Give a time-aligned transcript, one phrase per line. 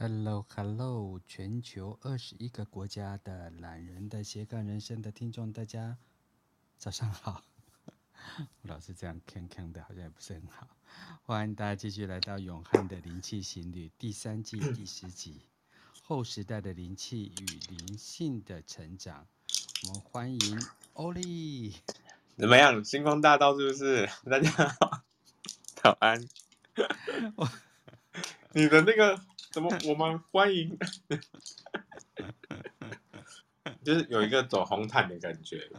[0.00, 5.98] Hello，Hello，全球二十一个国家的懒人的斜杠人生的听众，大家
[6.78, 7.42] 早上好。
[8.38, 10.68] 我老是这样铿锵的，好像也不是很好。
[11.24, 15.40] 欢迎大家继续来到永汉的灵气行旅第三季第十集：
[16.04, 17.44] 后时代的灵气与
[17.74, 19.26] 灵性的成长。
[19.88, 20.62] 我们欢迎
[20.92, 21.74] 欧丽。
[22.36, 22.84] 怎么样？
[22.84, 24.08] 星光大道是不是？
[24.30, 25.02] 大家好，
[25.74, 26.24] 早安。
[27.34, 27.50] 我，
[28.52, 29.20] 你的那个。
[29.50, 29.68] 怎么？
[29.86, 30.78] 我们欢迎，
[33.84, 35.70] 就是有一个走红毯的感觉。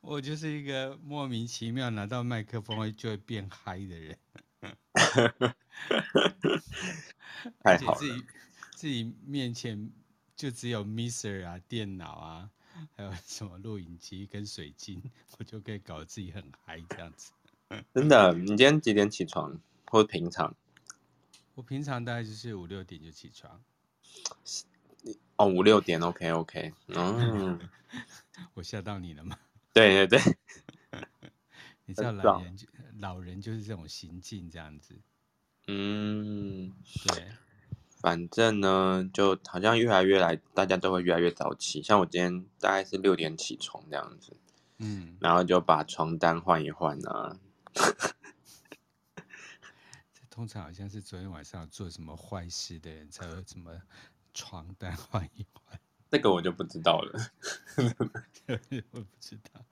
[0.00, 4.16] 我就是一个莫名其妙拿到麦克风就会变嗨的人。
[7.62, 7.98] 太好了。
[7.98, 8.24] 自己
[8.72, 9.90] 自己面前
[10.36, 12.50] 就只有 Mixer 啊、电脑啊，
[12.96, 15.02] 还有什么录影机跟水晶，
[15.38, 17.32] 我就可以搞得自己很嗨这样子。
[17.94, 18.32] 真的？
[18.32, 19.58] 你今天几点起床？
[19.86, 20.54] 或平常？
[21.60, 23.60] 我平常大概就是五六点就起床，
[25.36, 27.60] 哦，五六点，OK OK，嗯，
[28.54, 29.36] 我吓到你了吗？
[29.74, 30.36] 对对对，
[31.84, 32.66] 你知道老人就
[32.98, 34.94] 老人就是这种行径这样子，
[35.66, 36.72] 嗯，
[37.08, 37.28] 对，
[38.00, 44.34] 反正呢，就好像越来越来，大家都会越来越早起，像我今天大概是六点起床这样子，
[44.78, 47.36] 嗯，然后就把床单换一换啊。
[50.40, 53.78] 通常好像是昨天晚上做什么坏事的人才会什么
[54.32, 55.78] 床单换一换，
[56.10, 57.30] 这个我就不知道了。
[57.76, 59.62] 我不知道，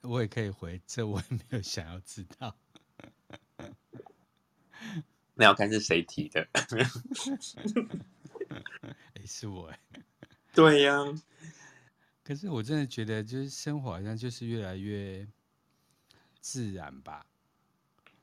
[0.00, 2.56] 我也可以回，这我也没有想要知道。
[5.34, 6.48] 那要看是谁提的。
[9.12, 9.78] 哎，是我哎。
[10.54, 11.04] 对呀。
[12.24, 15.28] 可是我真的觉得，就是生活好像就是越来越
[16.40, 17.26] 自然吧。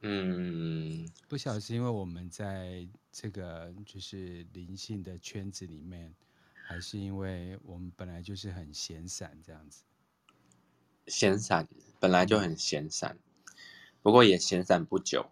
[0.05, 6.13] 嗯，不晓得是因为我们在这个就是灵性的圈子里面，
[6.65, 9.83] 还是因为我们本来就是很闲散这样子。
[11.07, 11.67] 闲散
[12.01, 13.17] 本来就很闲散，
[14.01, 15.25] 不过也闲散不久。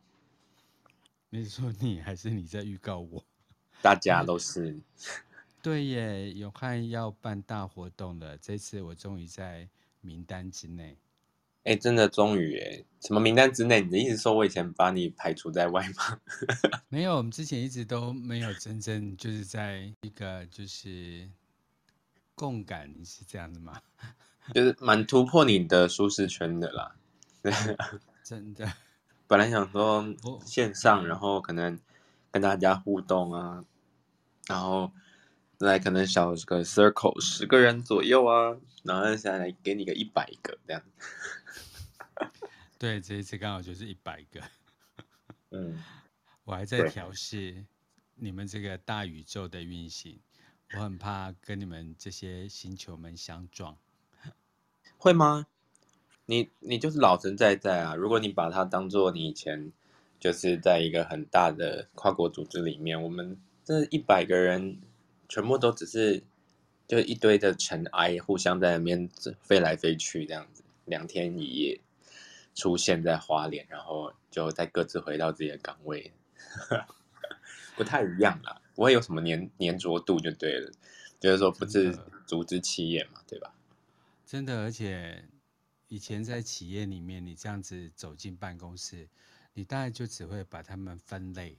[1.29, 3.25] 你是说你还是你在预告我？
[3.81, 4.81] 大家都是。
[5.61, 9.67] 对耶，永汉要办大活动了，这次我终于在
[9.99, 10.97] 名单之内。
[11.63, 13.81] 哎，真的终于哎，什么名单之内？
[13.81, 16.19] 你的意思说我以前把你排除在外吗？
[16.89, 21.29] 没有，我们之前一直都没有真正就是在一个就是
[22.33, 23.79] 共感，你是这样的吗？
[24.53, 26.95] 就是蛮突破你的舒适圈的啦。
[28.23, 28.71] 真的，
[29.27, 30.03] 本来想说
[30.43, 31.79] 线上，然后可能
[32.31, 33.63] 跟大家互动啊，
[34.47, 34.91] 然后
[35.65, 40.83] 来可能小个 circle 十个人左右啊，然后现在来给你个一百个这样。
[42.77, 44.41] 对，这一次刚好就是一百个。
[45.51, 45.81] 嗯，
[46.45, 47.65] 我还在调试
[48.15, 50.19] 你们这个大宇宙的运行，
[50.73, 53.77] 我很怕跟你们这些星球们相撞。
[54.97, 55.47] 会吗？
[56.25, 57.95] 你你就是老神在在啊！
[57.95, 59.71] 如果你把它当做你以前
[60.19, 64.79] 就是在一个很大的跨国组织里面，我们这一百个人
[65.31, 66.21] 全部都只是
[66.89, 69.09] 就一堆的尘埃，互相在那边
[69.41, 71.79] 飞来飞去这样子，两天一夜。
[72.53, 76.11] 出现在花莲，然后就再各自回到自己的岗位，
[77.77, 80.69] 不太一样啦，不会有什么粘粘着度就对了，
[81.17, 81.97] 就是说不是
[82.27, 83.55] 组织企业嘛，对吧？
[84.25, 85.23] 真的，而且
[85.87, 89.07] 以前在企业里面，你这样子走进办公室，
[89.53, 91.57] 你大概就只会把他们分类，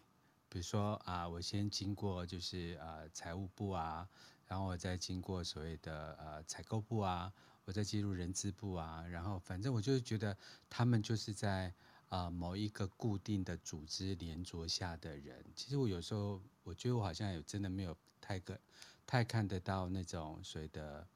[0.53, 4.07] 比如说啊，我先经过就是呃财务部啊，
[4.47, 7.33] 然后我再经过所谓的呃采购部啊。
[7.65, 10.37] 我再进入人资部啊，然后反正我就是觉得
[10.69, 11.73] 他们就是在、
[12.09, 15.45] 呃、某一个固定的组织连着下的人。
[15.55, 18.61] 其实我有时候我觉得我好像有真的没有太个
[19.07, 21.07] 太看得到那种所谓的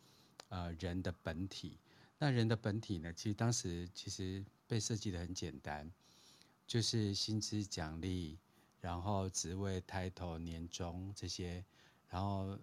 [0.48, 1.80] 呃人的本体。
[2.16, 5.90] 那人的本体呢，其实当时其实被设计的很简单，
[6.64, 8.38] 就是薪资奖励，
[8.86, 11.64] 然后职位、title、年终这些，
[12.08, 12.56] 然后。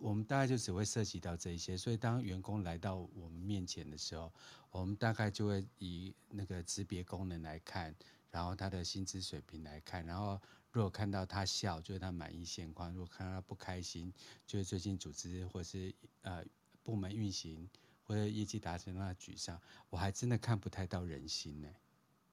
[0.00, 4.32] 我们大概就只会涉及到这一些，所以当员工来到我们面前的时候，
[4.70, 7.94] 我们大概就会以那个职别功能来看，
[8.30, 10.40] 然后他的薪资水平来看，然后
[10.70, 14.10] 如果看到他笑，就是他满意现况；如果看到他不开心，
[14.46, 16.42] 就是最近组织或是呃
[16.82, 17.68] 部门运行
[18.02, 19.60] 或者业绩达成让他沮丧。
[19.90, 21.68] 我还真的看不太到人心呢。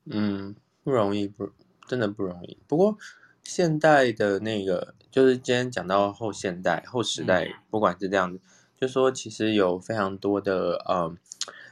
[0.06, 1.52] 嗯，不容易，不
[1.90, 2.58] 真的不容易。
[2.70, 2.98] 不过。
[3.50, 8.40] 现代的那个，就是今天讲到后现代、后时代，不管是这样子，
[8.80, 11.12] 就说其实有非常多的呃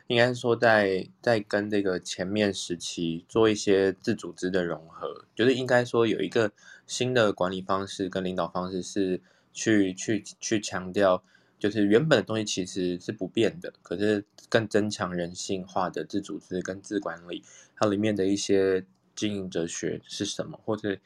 [0.08, 6.52] 应该说在在跟这个前面时期做一些自组织的融合，就是应该说有一个
[6.88, 9.22] 新的管理方式跟领导方式是
[9.54, 11.24] 去去去强调，
[11.60, 17.44] 就是原本的东西其实是不变的，可是更增强人性化的自组织跟自管理，
[17.76, 18.84] 它里面的一些
[19.16, 20.98] 经营哲学是什么，或者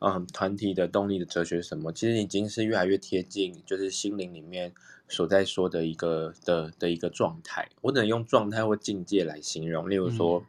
[0.00, 4.72] 嗯团体的动力的哲学什么，其实已经是越来越贴近，就是心灵里面。
[5.10, 9.88] 所在说的一个的的一个状态，我只能用状态或境界来形容。
[9.88, 10.44] 例如说，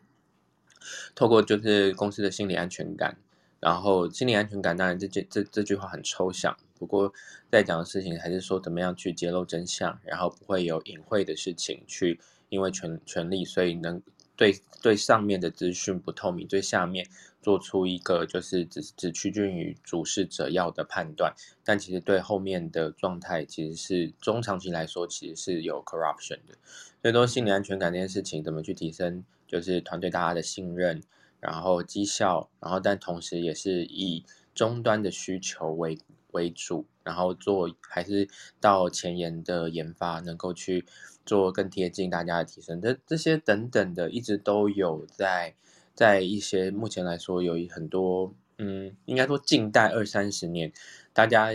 [1.16, 3.18] 透过就是公司的心理安全感，
[3.62, 7.14] 然后心理安全感，当然这句这这句话很抽象，不过
[7.50, 12.20] 在讲的事情还是说怎么样去揭露真相，然后不会有隐晦的事情去
[12.50, 14.02] 因为权权力，所以能
[14.36, 17.08] 对对上面的资讯不透明，对下面。
[17.42, 21.34] 做出一个就是只只趋近于主事者要的判断，
[21.64, 26.58] 但其实对后面的状态其实是中长期来说其实是有 corruption 的，
[27.02, 31.02] 所以说心理安全感这件事情怎么去提升，就是团队大家的信任，
[31.40, 35.98] 然后绩效，然后但同时也是以终端的需求为
[36.32, 38.28] 为主，然后做还是
[38.60, 40.86] 到前沿的研发能够去
[41.26, 45.56] 做更贴近大家的提升，这这些等等的一直都有在。
[46.00, 50.72] 在一些目前来说，有很多，嗯，应该说近代二三十年，
[51.12, 51.50] 大家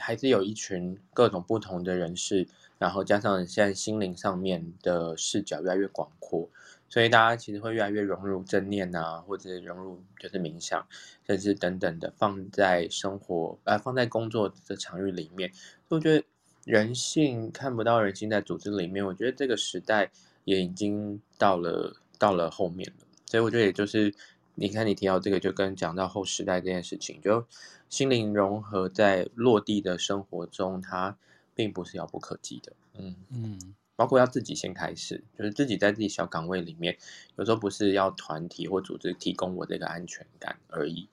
[0.00, 6.50] 还是有一群各种不同的人士，然后加上现在心灵上面的视角越来越广阔，
[6.88, 10.84] 所以大家其实会越来越融入正念啊，或者融入就是冥想，
[11.24, 15.52] 甚至等等的放在生活，呃，放在工作的场域里面。
[15.88, 16.24] 我觉得
[16.64, 20.10] 人性看不到人性在组织里面，我觉得这个时代
[20.42, 23.06] 也已经到了到了后面了。
[23.34, 24.14] 所以我觉得，也就是
[24.54, 27.44] 你看，你提到这个，就跟讲到后时代这件事情，就
[27.90, 31.18] 心灵融合在落地的生活中，它
[31.52, 32.72] 并不是遥不可及的。
[32.96, 36.96] 嗯嗯，包括要自己先开始，就是自己在自己小岗位里面，
[37.34, 41.08] 有时候不是要团体或组织提供我这个安全感而已，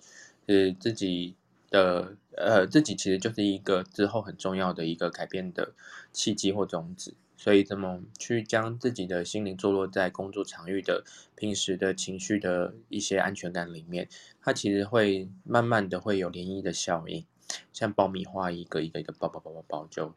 [0.48, 1.34] 是自己
[1.72, 5.74] 的呃，自己其实就是一个之后很重要的一个改变的
[6.14, 7.16] 契机或种子。
[7.42, 11.04] 所以，怎么去将自己的心灵坐落在工作场域的
[11.36, 14.08] 平时的情绪的一些安全感里面，
[14.40, 17.26] 它其实会慢慢的会有涟漪的效应，
[17.74, 20.14] 像爆米花一个一个一个爆爆爆爆爆，就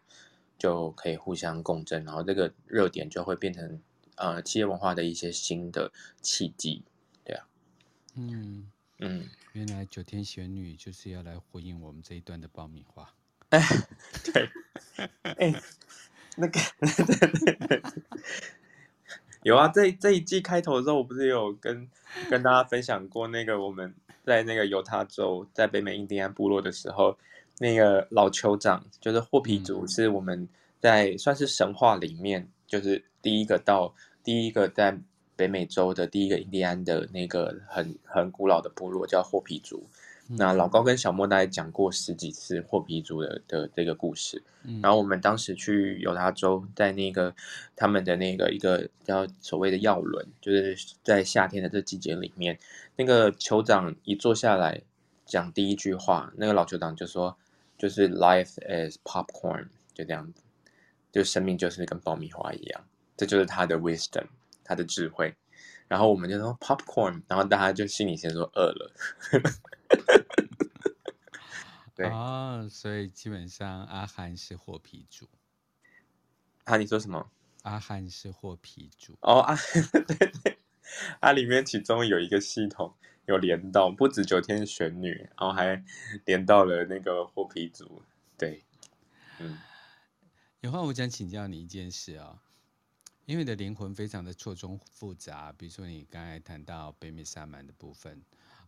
[0.59, 3.81] 就可以互相共振，然后这个热点就会变成
[4.17, 5.91] 呃企业文化的一些新的
[6.21, 6.83] 契机，
[7.25, 7.49] 对啊，
[8.17, 13.15] 嗯嗯，原来九天玄女就是要来回应我们这一段的爆米花，
[13.49, 13.63] 哎，
[14.31, 14.51] 对，
[15.23, 15.63] 哎。
[16.37, 17.83] 那个，对 对对，
[19.43, 21.89] 有啊，这这一季开头的时候，我不是有跟
[22.31, 23.95] 跟大家分享过那个我们
[24.25, 27.17] 在那个犹他州，在北美印第安部落的时候，
[27.59, 30.49] 那个老酋长就是霍皮族，是我们
[30.81, 34.97] 在算是神话里面，就是第一个到第一个在
[35.37, 39.87] 北美洲的第一个印第安的那个很很古老的部落，叫霍皮族。
[40.27, 47.35] 那老高跟小莫大概讲过十几次霍皮族的的这个故事，嗯，然后我们当时去犹他州，在那个
[47.77, 52.59] 他们的那个一个叫所谓的药轮，就是在夏天的这季节里面，
[52.97, 54.81] 那个酋长一坐下来
[55.27, 57.37] 讲第一句话，那个老酋长就说，
[57.77, 60.41] 就是 life is popcorn，就这样子，
[61.13, 62.85] 就生命就是跟爆米花一样，
[63.15, 64.25] 这就是他的 wisdom，
[64.65, 65.35] 他的智慧。
[65.87, 68.91] 然后我们就说 popcorn，然后大家就心里先说饿了。
[71.95, 75.29] 对啊，所以基本上阿翰是霍皮族。
[76.65, 77.31] 啊，你说什么？
[77.63, 79.17] 阿翰是霍皮族。
[79.21, 79.57] 哦，啊，
[80.07, 80.59] 对对，
[81.21, 82.95] 它里面其中有一个系统
[83.27, 85.85] 有连到，不止九天玄女，然后还
[86.25, 88.03] 连到了那个霍皮族。
[88.37, 88.65] 对，
[89.39, 89.59] 嗯。
[90.61, 92.39] 有话我想请教你一件事啊、哦，
[93.27, 98.21] 因为你的灵魂非常的错综复杂，比如说你刚才谈到北美萨满的部分。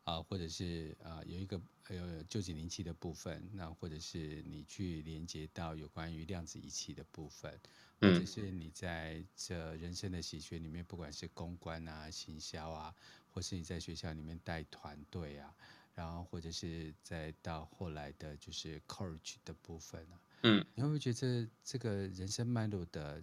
[0.07, 1.61] 啊，或者是啊，有一个
[1.91, 7.61] 有旧景灵气的部分，那或者是你去连接到有关于量子仪器的部分，
[8.01, 12.95] 或者是你在这人生的喜学里面，不管是公关啊、行销啊，
[13.33, 15.53] 或是你在学校里面带团队啊，
[15.93, 23.21] 然后或者是再到后来的就是 coach 的部分啊，嗯，你会不会觉得这个人生脉络的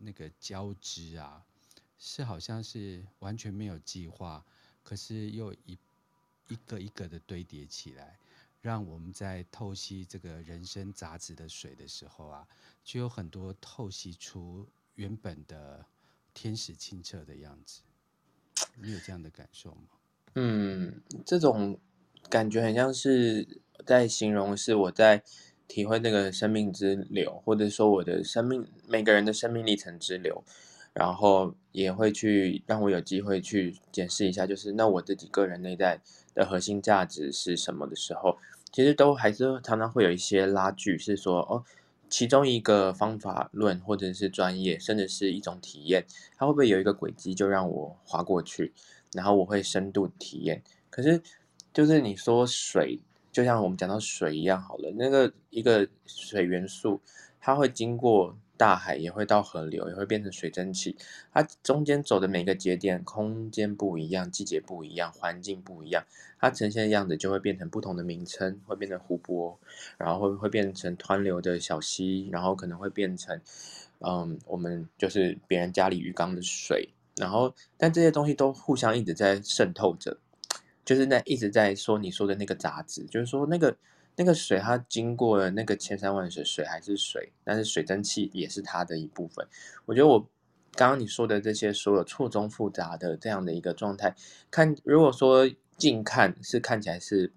[0.00, 1.46] 那个交织啊，
[2.00, 4.44] 是好像是完全没有计划，
[4.82, 5.78] 可是又一
[6.48, 8.18] 一个一个的堆叠起来，
[8.60, 12.46] 让我们在透析这个人生杂质的水的时候啊，
[12.84, 15.84] 就有很多透析出原本的
[16.32, 17.82] 天使清澈的样子。
[18.76, 19.88] 你有这样的感受吗？
[20.34, 21.78] 嗯，这种
[22.28, 25.22] 感觉很像是在形容，是我在
[25.66, 30.42] 体会那个生命之流，或者说我的生命，每个人的生命历程之流。
[30.92, 36.00] 然后也会去让我有机会去检视一下，就是那我自己个人内在
[36.36, 38.38] 的核心价值是什么的时候，
[38.70, 41.64] 其实都还是常常会有一些拉锯，是说哦，
[42.08, 48.72] 其中一个方法论或者是专业，甚至是一种体验，它会不会有一个轨迹就让我滑过去，
[49.12, 50.62] 然后我会深度体验。
[50.90, 51.20] 可是
[51.72, 53.00] 就是你说水。
[53.32, 57.02] 就像我们讲到水一样好了，那个一个水元素，
[57.38, 60.96] 它会经过大海，也会到河流，也会变成水蒸气。
[61.32, 66.04] 它中间走的每个节点，空间不一样，季节不一样，环境不一样，
[66.40, 69.58] 它呈现的样子就会变成不同的名称，会变成湖泊，
[69.98, 73.40] 然后会会变成湍流的小溪，然后可能会变成，
[74.00, 80.18] 嗯，我们就是别人家里鱼缸的水，然后但这些东西都互相一直在渗透着。
[80.84, 83.76] 就是那一直在说你说的那个杂质，就是说那个
[84.16, 89.46] 那个水，它经过了那个千山万水，水还是水，但是水蒸气也是它的一部分。
[89.84, 90.18] 我觉得我
[90.72, 94.14] 刚刚你说的这些所有错综复杂的这样的一个状态，
[94.50, 97.32] 看如果说近看是看起来是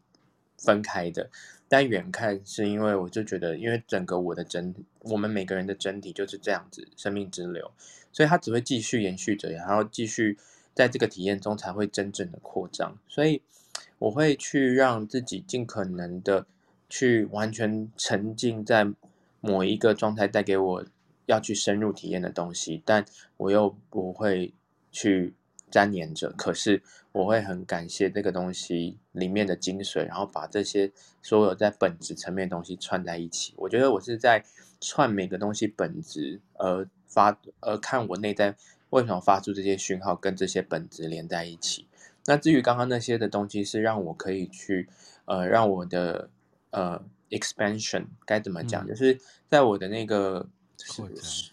[0.57, 1.29] 分开的，
[1.67, 7.71] 但远看是因为我就觉得，因为整个我的整，我们每个人的整体就是这样子，生命之流，
[8.11, 10.37] 所以它只会继续延续着，然后继续。
[10.75, 13.41] 在这个体验中才会真正的扩张，所以
[13.97, 16.45] 我会去让自己尽可能的
[16.89, 18.91] 去完全沉浸在
[19.39, 20.85] 某一个状态，带给我
[21.27, 23.05] 要去深入体验的东西，但
[23.37, 24.53] 我又不会
[24.91, 25.35] 去
[25.71, 26.31] 粘黏着。
[26.31, 26.81] 可是
[27.11, 30.91] 我会很感谢这个东西里面的精髓，然后把这些
[31.21, 33.53] 所有在本质层面的东西串在一起。
[33.57, 34.43] 我觉得我是在
[34.81, 38.55] 串每个东西本质，而发而看我内在。
[38.91, 41.85] 为什么发出这些讯号跟这些本质连在一起？
[42.25, 44.89] 那至于刚刚那些的东西，是让我可以去，
[45.25, 46.31] 呃，让我的
[46.71, 48.85] 呃 expansion 该怎么讲？
[48.85, 50.47] 嗯、就是在我的那个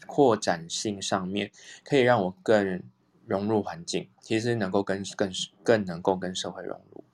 [0.06, 1.50] 扩展性上面，
[1.84, 2.82] 可以让我更
[3.26, 5.32] 融入环境，其实能够跟更
[5.62, 7.04] 更能够跟社会融入。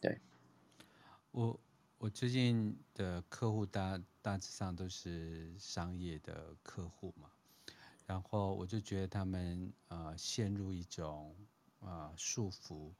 [0.00, 0.20] 对，
[1.32, 1.60] 我
[1.98, 7.28] 我最近的客户大大致上都是商业的客户嘛。
[8.06, 11.32] 然后我就觉得他们呃陷入一种
[11.78, 12.90] 呃束缚，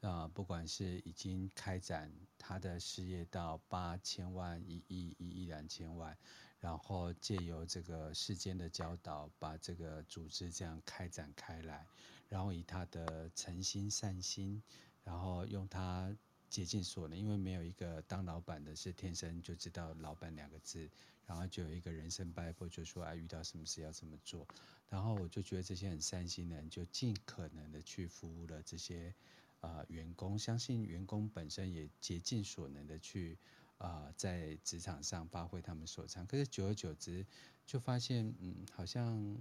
[0.00, 6.16] 呃不管是已经开展他的事业到八千万、一亿、一亿两千万，
[6.60, 11.86] 然后借由这个世间的教导，把这个组织这样开展开来，
[12.28, 14.62] 然后以他的诚心善心，
[15.02, 16.16] 然后用他
[16.48, 20.88] 竭尽所能，因为没有一个当老板的是天生就知道老板两个字。
[21.26, 24.48] 然后就有一个人生摆布就说啊，遇到什么事要怎么做。
[24.88, 29.14] 然后我就觉得这些很善心的人，就尽可能的去服务了这些
[29.60, 30.38] 啊、呃、员工。
[30.38, 33.38] 相信员工本身也竭尽所能的去
[33.78, 36.26] 啊、呃、在职场上发挥他们所长。
[36.26, 37.26] 可是久而久之，
[37.66, 39.36] 就发现嗯，好像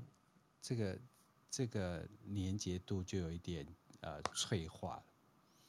[0.62, 1.00] 这个
[1.50, 3.68] 这个连结度就有一点
[4.02, 5.06] 呃脆化了。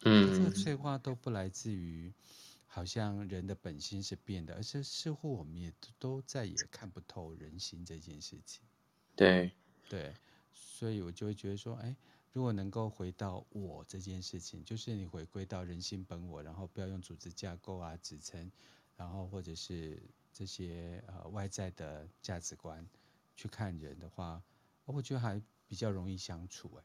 [0.04, 2.12] 嗯，这个脆化都不来自于。
[2.70, 8.62] 好像人的本心是变的，而是似乎我们也都再也看不透人心这件事情。
[9.16, 9.50] 对，
[9.88, 10.14] 对，
[10.52, 11.96] 所以我就会觉得说，哎，
[12.38, 18.48] 如果能够回到我这件事情，就是你回归到人性本我，然后不要用组织架构啊、职称，
[18.96, 20.00] 然后或者是
[20.32, 22.86] 这些呃外在的价值观
[23.34, 24.40] 去看人的话，
[24.84, 26.70] 我觉得还比较容易相处。
[26.78, 26.84] 哎，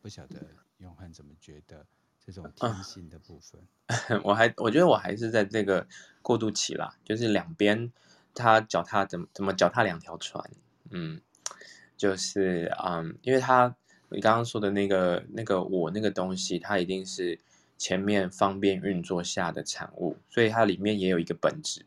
[0.00, 0.40] 不晓得
[0.78, 1.86] 永汉怎么觉得？
[2.24, 3.60] 这种天性的部分，
[4.08, 5.86] 嗯、 我还我觉得我还是在这个
[6.22, 7.92] 过渡期啦，就是两边
[8.34, 10.50] 他脚踏怎么怎么脚踏两条船，
[10.88, 11.20] 嗯，
[11.98, 13.76] 就是嗯，因为他
[14.10, 17.38] 你刚刚说的那个那个我那个东西，它一定是
[17.78, 21.84] 前面方便运作下的产物，所以它里面也有一个本质。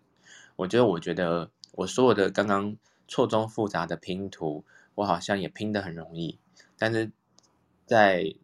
[0.55, 4.63] 我觉得，我觉得我所有的刚刚错综复杂的拼图，
[4.95, 6.37] 我好像也拼得很容易，
[6.77, 7.11] 但是
[7.85, 8.35] 在。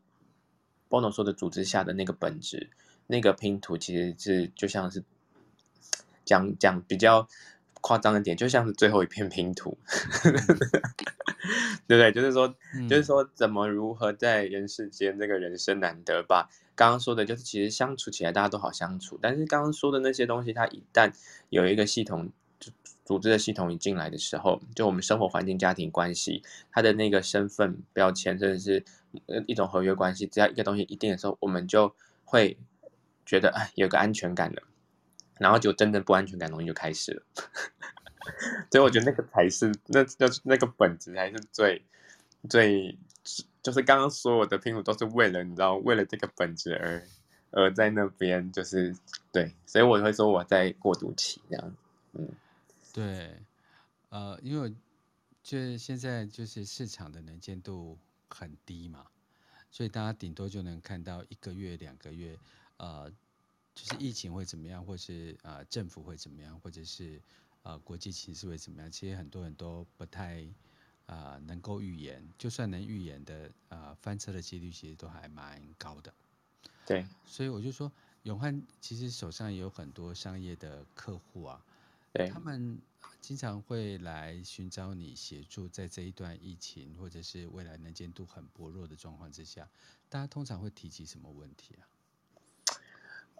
[0.88, 2.70] Bono 说的组织下的那个本质，
[3.08, 5.04] 那个拼图其实是就像是
[6.24, 7.28] 讲讲比较
[7.86, 9.78] 夸张一点，就像是最后一片拼图，
[11.88, 12.12] 对不对？
[12.12, 16.50] 就是说，嗯、就是说，怎么如何在人世间这个人生难得吧？
[16.74, 21.14] 刚刚说的就是，其实相处起来大家都好相处，但是刚刚说的那些东西，它一旦
[21.50, 22.32] 有一个系统。
[23.04, 28.84] 组织的系统一进来的时候，就我们生活环境、家庭关系，它的那个身份标签，甚至是
[29.46, 32.58] 一种合约关系，只要一个东西一定的时候，我们就会
[33.24, 34.64] 觉得哎，有个安全感了，
[35.40, 37.24] 然后就真正不安全感的东西就开始了。
[38.72, 41.86] 所以我觉得那个才是那那那个本质才是最
[42.50, 42.98] 最，
[43.62, 47.08] 就是刚刚所有的拼图都是为了你知道，为了这个本质而
[47.52, 48.96] 而在那边，就是
[49.32, 51.76] 对，所以我会说我在过渡期这样，
[52.14, 52.28] 嗯。
[52.92, 53.42] 对，
[54.10, 54.74] 呃，因为
[55.44, 57.98] 就是现在就是市场的能见度
[58.30, 59.06] 很低嘛，
[59.70, 62.38] 所以大家顶多就能看到一个月、两个月，
[62.78, 63.12] 呃，
[63.76, 67.22] 就是疫情会怎么样，或是呃政府会怎么样，或者是
[67.64, 68.90] 呃国际形势会怎么样。
[68.90, 70.42] 其实很多人都不太
[71.06, 76.14] 啊、呃、能够预言，就算能预言的，呃翻车的几率其实都还蛮高的。
[76.86, 77.92] 对，所以我就说，
[78.24, 81.64] 永汉其实手上也有很多商业的客户啊，
[82.12, 82.82] 对，他们。
[83.22, 89.68] 经常会来寻找你协助，在这一段疫情或者是未来能见度很薄弱的状况之下，
[90.10, 91.90] 大家通常会提及什么问题啊？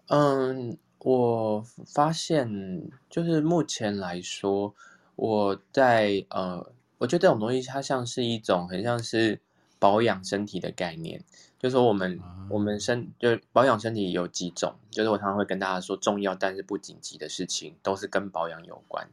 [0.08, 4.72] 嗯，我发现就是目前来说，
[5.16, 9.40] 我在呃，我觉得这种东西它像是一种很像是
[9.80, 11.24] 保养身体的概念，
[11.58, 19.08] 就是说我们、嗯、我们身就保养身体有几种，就是我常常会跟大家说，重要但是不紧急的事情都是跟保养有关。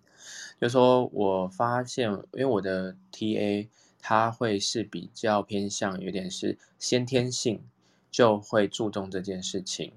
[0.61, 3.67] 就说我发现，因为我的 TA
[3.99, 7.63] 他会是比较偏向有点是先天性，
[8.11, 9.91] 就会注重这件事情，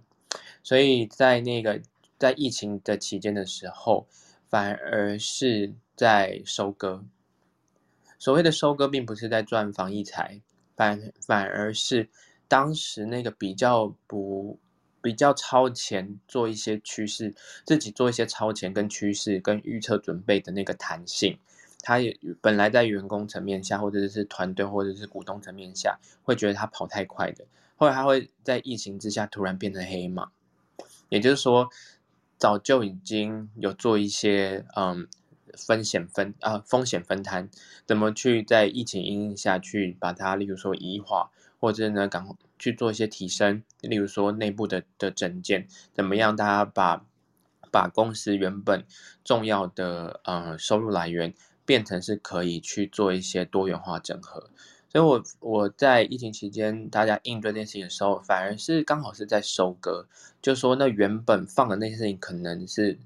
[0.66, 1.80] 所以在那个
[2.18, 4.08] 在疫情的期间的时候，
[4.48, 7.04] 反而是在收割。
[8.18, 10.40] 所谓的收割，并不是在赚防疫财，
[10.74, 12.08] 反反而是
[12.48, 14.58] 当时那个比较不。
[15.02, 17.32] 比较超前做一些趋势，
[17.64, 21.38] 自己做一些超前跟趋势跟预测准备的那个弹性，
[21.80, 27.44] 他也本来在员工层面下，或者是团队或者是股东层面下，会觉得他跑太快的，
[27.76, 30.32] 后来他会在疫情之下突然变成黑马，
[31.08, 31.68] 也就是说，
[32.38, 35.06] 早就已经有做一些嗯
[35.56, 37.48] 风险分啊风险分摊，
[37.86, 42.26] 怎么去在疫情阴影下去把它，例如说移化，或者呢赶
[42.58, 46.34] 去做一些提升，例如说内部的的整建，怎么样？
[46.36, 47.04] 大家把
[47.70, 48.84] 把公司原本
[49.24, 51.34] 重要的呃收入来源
[51.64, 54.50] 变成是可以去做一些多元化整合。
[54.88, 60.06] 所以我我在疫情期间，大家应对这件事情的时候，反而是刚好是在收割，
[60.40, 62.98] 就说那原本放的那些事情，可能是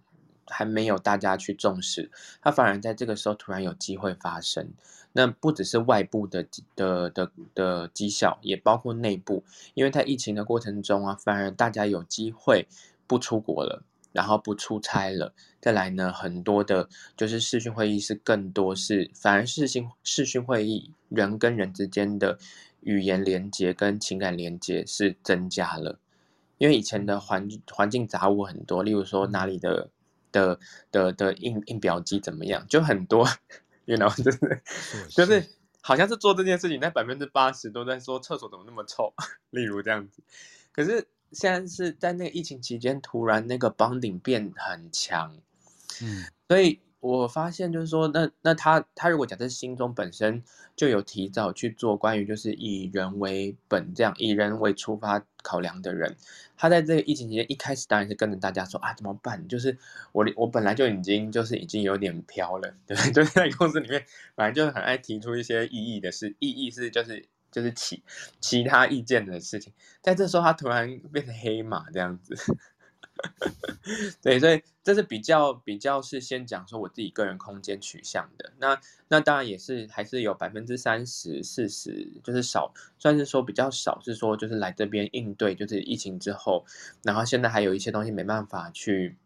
[0.47, 2.11] 还没有大家去重视，
[2.43, 4.71] 它反而在这个时候突然有机会发生。
[5.13, 9.43] 那不只是外部的的的的绩效，也包括内部，
[9.75, 12.69] 因为在疫情的过程中啊，反而大家有机会
[13.09, 22.39] 不出国了，然后不出差了，再来呢，很多的就是视讯会议是更多是，反而视讯视讯会议人跟人之间的
[22.81, 25.99] 语言连接跟情感连接是增加了，
[26.59, 29.91] 因为以前的环环境杂物很多，例如说哪里的
[30.33, 30.59] 的
[30.91, 33.27] 的的印印表机怎么样，就很多。
[33.87, 34.39] You know, 就是
[35.09, 35.45] 就是，
[35.81, 39.13] 好像是做这件事情，但百分之八十都在说厕所怎么那么臭，
[39.51, 40.23] 例如这样子。
[40.71, 45.37] 可是现在是在那个疫情期间，突然那个 bonding 变很强，
[46.03, 46.81] 嗯，所以。
[47.03, 50.43] 我发现就是说，那那他他如果假设心中本身
[50.77, 56.15] 就有提早去做关于就是以人为本这样以人为出发考量的人，
[56.59, 59.49] 他在这个疫情期间一开始当然是跟着大家说啊怎么办？
[59.49, 59.79] 就是
[60.13, 62.95] 我我本来就已经就是已经有点飘了， 对？
[63.13, 68.03] 就是在公司里面本来就很爱提出一些异议的事，异议是就是就是其
[68.41, 72.37] 其他意见的事情，在这时候他突然变成黑马这样子。
[74.23, 86.65] 对，所以这是比较比较是先讲说我自己个人空间取向的，那那当然也是还是有百分之三十四十，就是少，算是说比较少，是说就是来这边应对就是疫情之后，
[87.03, 89.19] 然后现在还有一些东西没办法去，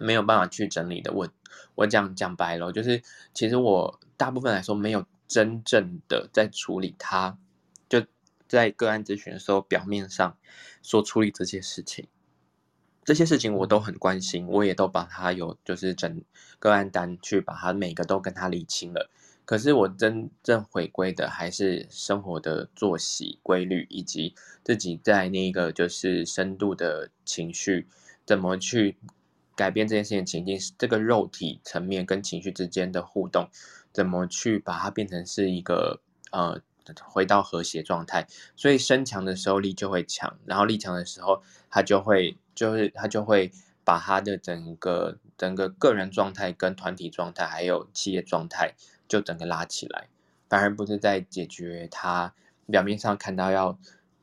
[0.00, 1.12] 没有办法去整理的。
[1.12, 1.28] 我
[1.74, 7.36] 我讲讲白了，就是其实我大部分来说没有真正的在处理它，
[8.48, 10.36] 在个案咨询的时候表面上
[10.82, 12.06] 说处理这些事情。
[13.04, 16.22] 这些事情我都很关心，我也都把它有就是整
[16.58, 19.10] 个案单去把它每个都跟他理清了。
[19.44, 27.86] 可是我真正回归的还是生活的作息规律，以及自己在那个就是深度的情绪
[28.24, 28.96] 怎么去
[29.54, 33.50] 改变这件事情情境，这个肉体层面跟情绪之间的互动，
[33.92, 36.00] 怎么去把它变成是一个
[36.32, 36.62] 呃
[37.04, 38.26] 回到和谐状态。
[38.56, 42.36] 所以身强的时候力就会强，然后力强的时候他就会。
[42.54, 43.50] 就是他就会
[43.82, 48.72] 把他的整个整个个人状态跟团体状态还有企业状态
[49.08, 50.06] 就整个拉起来，
[50.48, 52.32] 反而不是在解决他
[52.70, 53.76] 表面上看到要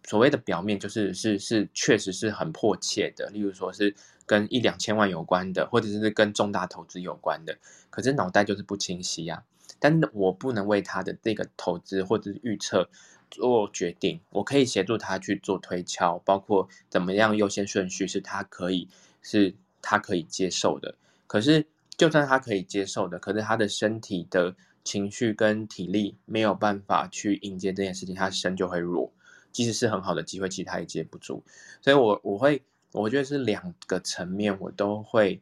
[0.08, 3.94] 所谓的表面就是是是确实是很迫切的，例如说是
[4.26, 7.58] 跟一两千万有关的，或者是跟重大投资有关的，
[7.90, 9.51] 可是脑袋就是不清晰呀、啊。
[9.82, 12.88] 但我不能为他的这个投资或者是预测。
[13.34, 18.90] 做决定，我可以协助他去做推敲，包括怎么样优先顺序是他可以
[19.22, 20.96] 是他可以接受的。
[21.28, 21.66] 可是，
[21.96, 29.10] 就算他可以接受的，可是他的身体的情绪跟体力没有办法去迎接这件事情，他身就会弱。
[29.54, 31.42] 即使是很好的机会，其实他也接不住。
[31.80, 35.40] 所以我我会，我觉得是两个层面，我都会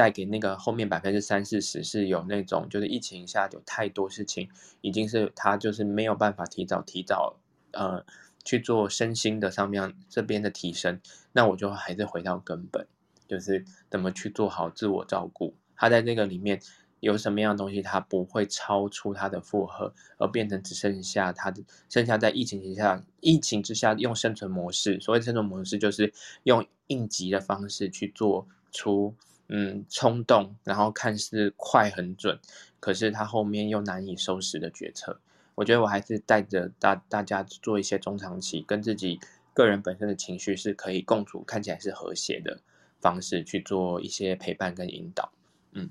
[0.00, 4.48] 带给那个后面百分之三四十是有那种，就是疫情下有太多事情，
[4.80, 7.36] 已经是他就是没有办法提早提早
[7.72, 8.02] 呃
[8.42, 10.98] 去做身心的上面这边的提升。
[11.32, 12.86] 那我就还是回到根本，
[13.28, 15.54] 就是怎么去做好自我照顾。
[15.76, 16.62] 他在这个里面。
[17.02, 25.00] 有什么样的东西，他不会超出他的负荷，而变成只剩下他的剩下在疫情之下，疫情之下用生存模式。
[25.00, 29.14] 所谓生存模式，就是用应急的方式去做出
[29.50, 32.38] 嗯冲动，然后看似快很准，
[32.80, 35.20] 可是他后面又难以收拾的决策。
[35.56, 39.20] 我觉得我还是带着大大家做一些中长期，跟自己
[39.52, 42.60] 个人本身的情绪是可以共处，看起来是和谐的
[43.00, 45.30] 方式去做一些陪伴跟引导。
[45.72, 45.90] 嗯。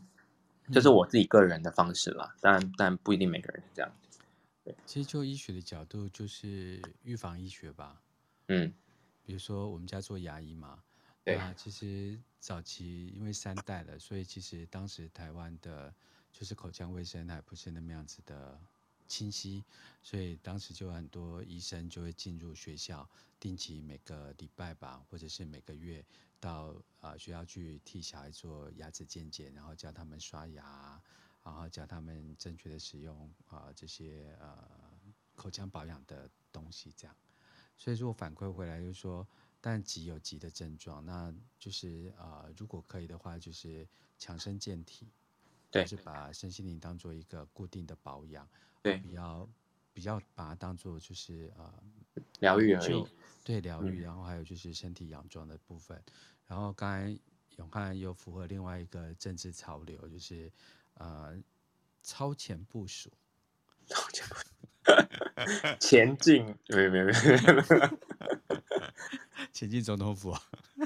[0.71, 3.91] 这是我自己个人的方式啦，当然，但不一定每个人是这样。
[4.63, 7.99] 对，其实就医学的角度，就是预防医学吧。
[8.49, 8.71] 嗯，
[9.25, 10.77] 比如说我们家做牙医嘛，
[11.25, 15.93] 对啊，其实早期因为三代了，所以其实当时台湾的，
[16.31, 18.59] 就是口腔卫生还不是那么样子的
[19.07, 19.63] 清晰，
[20.01, 23.07] 所以当时就很多医生就会进入学校，
[23.39, 26.05] 定期每个礼拜吧，或者是每个月。
[26.41, 30.97] 到啊学校去替小孩做牙齿健检，然后教他们刷牙，
[31.43, 34.57] 然后教他们正确的使用啊这些呃
[35.35, 37.13] 口腔保养的东西，这样。
[37.75, 39.27] 所以说我反馈回来就是说，
[39.61, 45.07] 但急有急的症状，那就是啊如果可以的话，就是强身健体，
[45.69, 48.47] 对，就是把身心灵当做一个固定的保养，
[48.81, 49.49] 对，比较
[49.93, 51.73] 比较把它当做就是呃
[52.39, 53.05] 疗愈而已。
[53.43, 56.01] 对疗愈，嗯，然后还有就是身体养壮的部分，
[56.45, 57.19] 然后刚才
[57.57, 60.51] 永汉又符合另外一个政治潮流，就是
[60.93, 61.35] 呃
[62.03, 63.11] 超前部署，
[63.87, 67.17] 超前部署，前进，没有没有没有，
[69.59, 70.33] 前进总统府，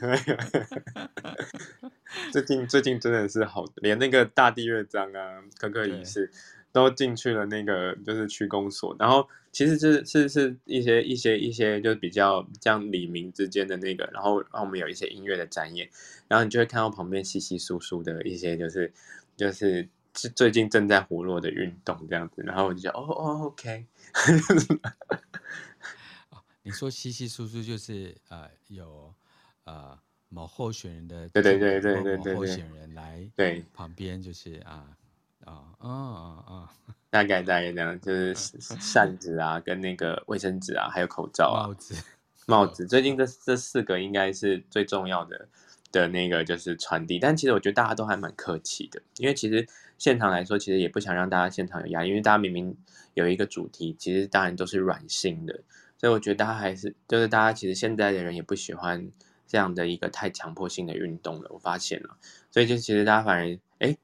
[2.33, 6.31] 最近最近真的是好，连那个大地乐章啊，可可仪式。
[6.71, 15.87] 都进去了那个就是区公所，然后其实是是是一些一些一些就是比较像李明之间的那个，然后让我们有一些音乐的展演，
[16.27, 18.91] 然后你就会看到旁边稀稀疏疏的一些就是
[19.37, 23.85] 就是是最近正在活络的运动这样子，然后我就觉得哦哦 OK，
[26.63, 29.13] 你说稀稀疏疏就是呃有
[29.65, 29.97] 呃
[30.29, 34.97] 某候选人的对对对对对对候选人来对旁边就是啊。
[35.45, 35.89] 啊啊
[36.47, 36.73] 啊！
[37.09, 41.95] 大概大概这样，就是扇子啊，跟那个卫生纸啊，还有口罩啊，帽子，
[42.45, 42.87] 帽子。
[42.87, 45.49] 最近这这四个应该是最重要的
[45.91, 52.73] 的那个就是传递，但其实我觉得大家都还蛮客气的，因为其实现场来说，其实也不想让大家现场有压力，因为大家明明
[53.13, 55.59] 有一个主题，其实当然都是软性的，
[56.03, 59.09] 所以我觉得大家还是就是大家其实现在的人也不喜欢
[59.47, 62.17] 这样的一个太强迫性的运动了，我发现了，
[62.51, 63.95] 所以就其实大家反而哎。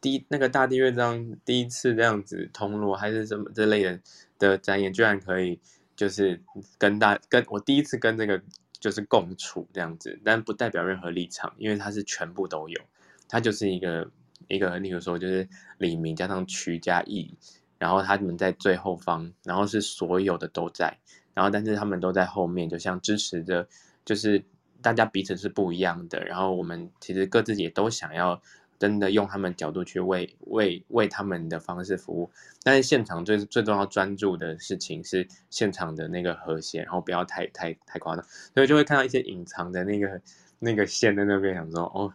[0.00, 3.98] 第一那个大地乐章第一次这样子通路还是什么之类的
[4.38, 5.58] 的展演，居然可以
[5.96, 6.40] 就是
[6.76, 8.40] 跟大跟我第一次跟这个
[8.78, 12.80] 就是共处这样子，但不代表任何立场，因为它是全部都有，
[13.28, 14.08] 它就是一个
[14.46, 17.34] 一个，例如说就是李明加上曲加役，
[17.78, 20.98] 然后他们在最后方，然后是所有的都在，
[21.34, 23.66] 然后但是他们都在后面，就像支持着，
[24.04, 24.44] 就是
[24.82, 28.42] 大家彼此是不一样的，然后我们其实各自也都想要。
[28.80, 32.30] 真的用他们角度去为为为他们的方式服务，
[32.62, 40.20] 但是现场最最重要专注的事情是现场的那个和谐，然后不要太太太夸张，所以就会看到一些隐藏的那个
[40.60, 42.14] 那个线在那边，想说哦，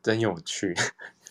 [0.00, 0.72] 真有趣。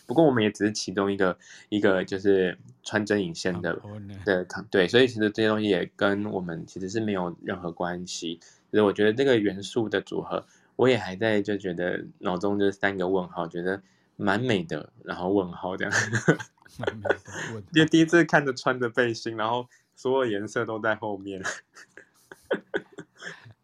[0.08, 3.80] 不过我们也只是其中一个一个就是穿针引线的
[4.24, 8.40] 的对，所以其实这些东西也跟我们其实是没有任何关系。
[8.72, 10.44] 所以我觉得这个元素的组合，
[10.74, 13.80] 我也还在就觉得脑中就是三个问号，觉得。
[14.20, 15.92] 蛮美的，然后问号这样，
[16.78, 17.20] 蛮美的
[17.54, 21.40] 问，因为第一次看着穿着背心，然后所有颜色都在后面。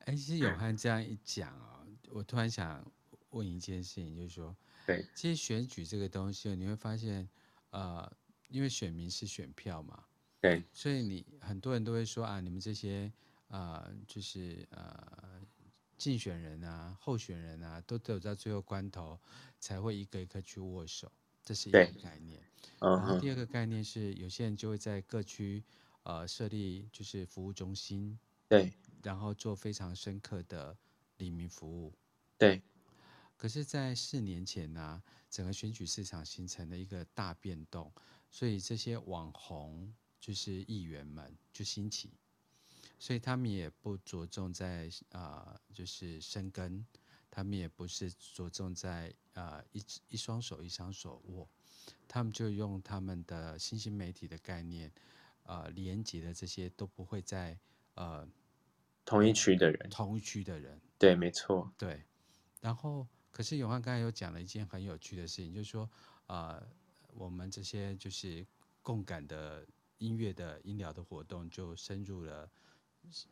[0.05, 2.85] 哎，其实永汉这样一讲啊、哦，我突然想
[3.31, 4.55] 问一件事情，就是说，
[4.87, 7.29] 对，其实选举这个东西，你会发现，
[7.71, 8.11] 呃，
[8.49, 10.05] 因为选民是选票嘛，
[10.41, 13.13] 对，所以你很多人都会说啊，你们这些
[13.49, 15.41] 呃，就是呃。
[15.97, 19.19] 竞选人啊，候选人啊，都走到最后关头
[19.61, 21.11] 才会一个一个去握手，
[21.45, 22.43] 这是一个概念。
[22.81, 25.63] 然后第二个概念是，有些人就会在各区
[26.03, 28.19] 呃设立就是服务中心，
[28.49, 28.73] 对，
[29.05, 30.77] 然后做非常深刻的
[31.19, 31.95] 里民服务，
[32.37, 32.61] 对。
[33.37, 37.93] 可是，在四年前呢、啊，整个选举市场形成了一个大变动，
[38.31, 42.15] 所以这些网红就是议员们就兴起，
[42.99, 46.87] 所以他们也不着重在啊、呃，就是生根，
[47.31, 51.47] 他们也不是着重在啊、呃、一一双手一双手握，
[52.09, 54.91] 他们就用他们的新兴媒体的概念，
[55.43, 57.59] 呃，连接的这些都不会在
[57.95, 58.27] 呃
[59.05, 62.05] 同一区的人，同一区的人，对，没错，对，
[62.63, 63.07] 然后。
[63.35, 65.91] 可是永汉刚才有讲了一件很有趣的事情，就是说，
[66.29, 66.65] 呃，
[67.09, 68.47] 我们这些就是
[68.81, 69.67] 共感的
[69.99, 72.49] 音乐的音疗的活动，就深入了，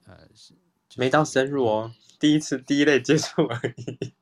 [0.07, 0.55] 呃，是、
[0.88, 4.12] 就是、没到深入哦，第一次第一类接触而已。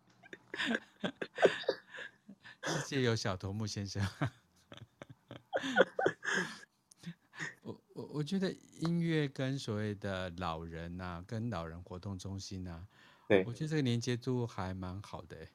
[2.87, 4.07] 谢谢小头目先生。
[7.63, 12.87] 我我我觉得音乐跟所谓的老人呐、啊，跟老人活动中心呐、啊，
[13.27, 15.49] 对，我觉得这个连接度还蛮好的。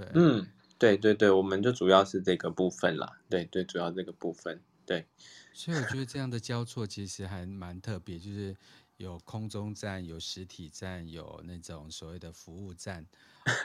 [0.00, 0.46] 对，嗯，
[0.78, 3.20] 对对对，我们就主要是这个部分啦。
[3.28, 5.06] 对对，主要这个部分，对。
[5.52, 8.56] 所以我觉得这样的交错其实还蛮特别，就是
[8.96, 13.04] 有空中站，有实体站，有那种所谓的服务站，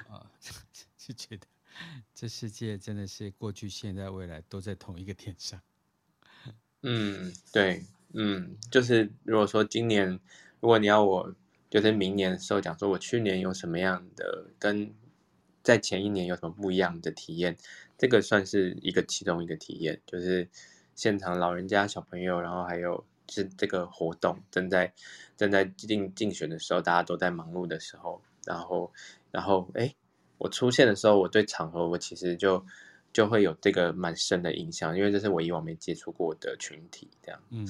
[0.10, 0.30] 啊，
[0.98, 1.48] 就觉得
[2.14, 5.62] 这世界真的是过去、现在、未来都在同一个天上。
[6.82, 10.20] 嗯，对，嗯，就是如果说今年，
[10.60, 11.34] 如果你要我，
[11.70, 14.94] 就是明年的时候讲说，我去年有什么样的跟。
[15.66, 17.58] 在前一年有什么不一样的体验？
[17.98, 20.48] 这个算是一个其中一个体验，就是
[20.94, 24.94] 现场老人家、小朋友，然后还有是这个活动正在
[25.36, 28.94] 正在竞竞选的时候，大家都在忙碌的时候，然后
[29.32, 29.96] 然后哎，
[30.38, 32.64] 我出现的时候，我对场合我其实就
[33.12, 37.66] 就会有这个蛮深的印象，因为这是我以往没接触过的群体，这样，嗯，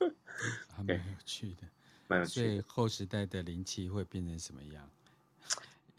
[0.74, 1.68] 还蛮有趣的，
[2.08, 2.46] 蛮有趣的。
[2.46, 4.90] 所以后时代的灵气会变成什么样？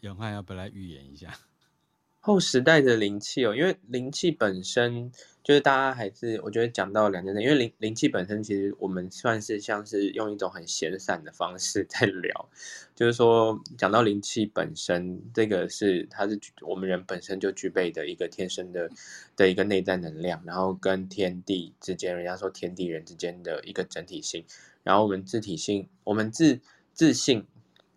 [0.00, 1.38] 永汉要不要来预言一下
[2.20, 5.10] 后时代的灵气哦，因为灵气本身
[5.42, 12.50] 就是大家还是我觉得讲到两件事，因为灵灵气本身其实我们算是像是用一种很闲散的方式在聊，
[12.94, 18.90] 就是说讲到灵气本身，这个是它是我们人本身就具备的一个天生的
[19.36, 24.44] 的一个内在能量，然后跟天地之间，人家说天地人之间的一个整体性，
[24.82, 26.60] 然后我们自体性，我们自
[26.92, 27.46] 自信。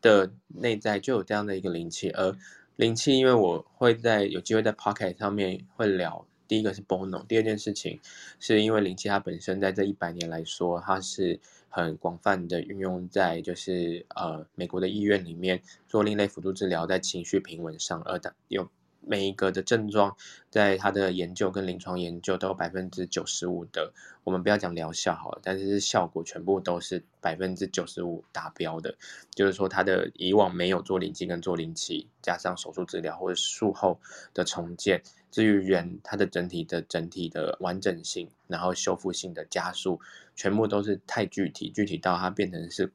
[0.02, 2.36] 的内在就有这样的一个灵气，而
[2.76, 8.00] 灵气，因为我会在有机会在 Pocket 上面会聊，第一个是 Bono，第二件事情
[8.40, 18.70] 是因为灵气它本身在这一百年来说，它是很广泛的运用在就是呃美国的医院里面做另类辅助治疗，在情绪平稳上，而的有。
[19.02, 20.16] 每一个的症状，
[20.50, 28.96] 在他的研究跟临床研究都有百分之九十五的，我们不要讲疗效好了，但是效果全部都是百分之九十五达标的。
[29.32, 34.00] 就是说，他的以往没有做灵气跟做灵气，加上手术治疗或者术后
[34.34, 40.00] 的重建，至于人他的整体的整体的完整性，然后修复性的加速，
[40.36, 42.92] 全部都是太具体，具体到它变成是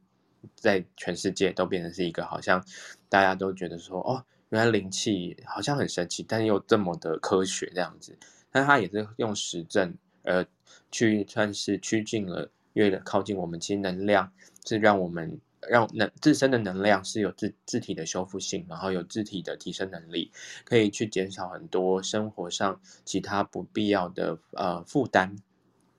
[0.55, 2.64] 在全世界都变成是一个好像
[3.09, 4.25] 大家都觉得说哦。
[4.51, 8.17] 原来灵气好像很神奇，但又这么的科学这样子，
[8.53, 10.47] 但它也是用实证，呃，
[10.93, 13.59] 去算是趋近了，越靠近我们。
[13.59, 14.33] 其实能量
[14.65, 20.31] 是让我们让能自身的能量是有自自体的修复性，然后有自体的提升能力，
[20.65, 25.35] 可以去减少很多生活上其他不必要的呃负担，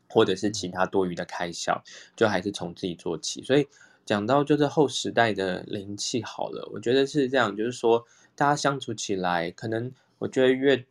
[0.07, 1.83] 或者是其他多余的开销，
[2.15, 3.43] 就还是从自己做起。
[3.43, 3.67] 所以
[4.05, 8.05] 讲到就是后时代的灵气好了，我觉得是这样，就是说。
[8.37, 10.85] 大家相处起来，可能我觉得越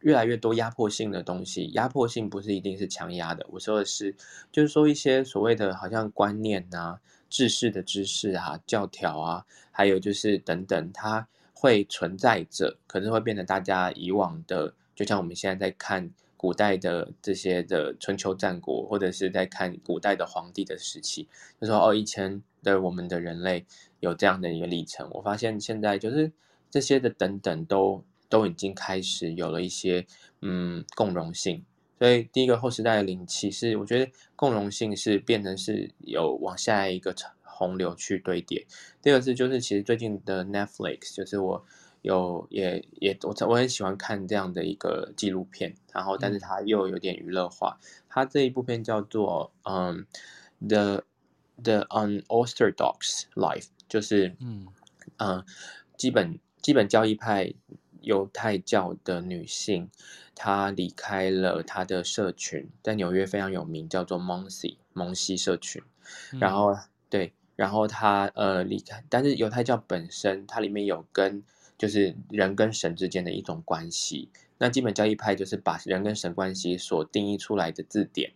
[0.00, 1.66] 越来越多压迫性的东西。
[1.74, 4.16] 压迫性不是一定是强压的，我说的是，
[4.50, 21.28] 就是说一些所谓的好像观念啊、制式的知识啊、教条啊，还有就是等等，它会存在着，可能会变成大家以往的，就像我们现在在看古代的这些的春秋战国，或者是在看古代的皇帝的时期，
[21.60, 23.66] 就说哦，以前的我们的人类
[24.00, 25.10] 有这样的一个历程。
[25.12, 26.32] 我发现现在就是。
[26.70, 30.04] 这些的等等都都已经开始有了一些
[30.42, 31.64] 嗯共融性，
[31.98, 38.66] 所以第一个后时代的灵气是我觉得共融性是变成是有往下一个洪流去堆叠。
[39.00, 41.64] 第二个是就是其实最近的 Netflix 就是我
[42.02, 47.78] 有也也我我很喜欢看这样的一个纪录片，然后但是它又有点娱乐化。
[48.08, 50.04] 它这一部片叫做嗯
[50.60, 51.04] The
[51.62, 54.66] The Unorthodox Life，就是嗯
[55.18, 55.44] 嗯
[55.96, 56.40] 基本。
[56.66, 57.54] 基本教义派
[58.00, 59.88] 犹太教的女性，
[60.34, 65.80] 她离开了她的社群，在纽约非常有名，叫做 Monsey 蒙西社群。
[66.40, 71.44] 然后、嗯、对，然后她呃离开，但是犹太教本身它里面有跟
[71.78, 74.28] 就是人跟神之间的一种关系。
[74.58, 78.32] 那基本教义派就是把人跟神关系所定义出来的字典，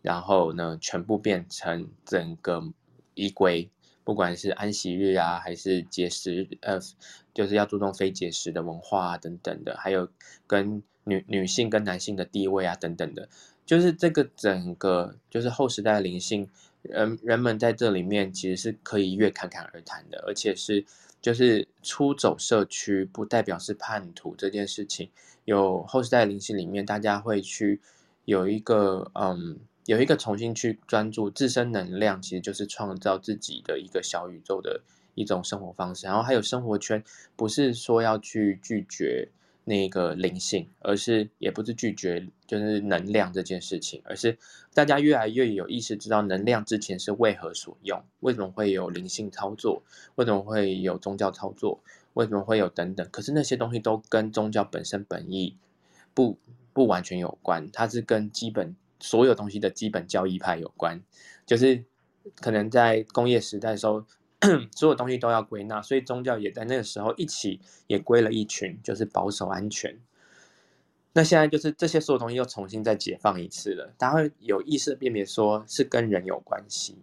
[0.00, 2.72] 然后呢，全部变成整个
[3.12, 3.68] 依规，
[4.04, 6.78] 不管是安息日啊，还是节食，呃，
[7.32, 10.08] 就是要注重非节食的文化啊，等等的，还有
[10.46, 13.28] 跟女女性跟男性的地位啊，等等的，
[13.66, 16.48] 就是这个整个就是后时代的灵性，
[16.82, 20.84] 人人们在这里面其实是可以越侃侃而谈的，而且是。
[21.24, 25.08] 就是出走社区，不代表是叛徒这件事情。
[25.46, 27.80] 有后时代灵性里面，大家会去
[28.26, 34.82] 有一个嗯，有一个重新去专注自身能量，其实就是创造自己的一个小宇宙的
[35.14, 36.06] 一种生活方式。
[36.06, 37.02] 然后还有生活圈，
[37.36, 39.28] 不是说要去拒绝。
[39.66, 44.36] 那个灵性，而是也不是拒绝，就是能量这件事情，而是
[44.74, 49.82] 大家越来越有意识知道能量之前是为何所用，为什么会有灵性操作，
[50.16, 51.80] 为什么会有宗教操作，
[52.12, 53.08] 为什么会有等等。
[53.10, 55.56] 可是那些东西都跟宗教本身本意
[56.12, 56.36] 不
[56.74, 61.02] 不完全有关，它是跟基本所有东西的基本教义派有关，
[61.44, 61.84] 就是
[62.36, 64.04] 可能在工业时代的时候。
[64.76, 69.98] 所有东西都要归纳，所以宗教也在那个时候一起也归了一群，就是保守安全。
[71.14, 76.98] 那现在就是这些所有东西又重新再解放一次了，大家会有意识的辨别，说是跟人有关系，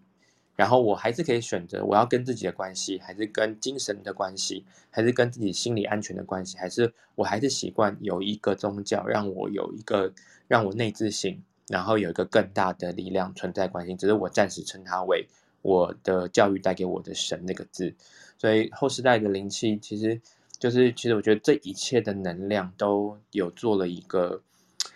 [0.55, 10.13] 然后我还是可以选择我要跟自己的关系，还是跟精神的关系，还是跟自己心理安全的关系，还是我还是习惯有一个宗教让我有一个
[10.47, 15.27] 让我内自信，然后有一个更大的力量存在关系，只是我暂时称它为。
[15.63, 17.93] 我的教育带给我的神那个字，
[18.35, 20.19] 所以后时代的灵气其实
[20.57, 24.41] 就是，其实我觉得这一切的能量都有做了一个，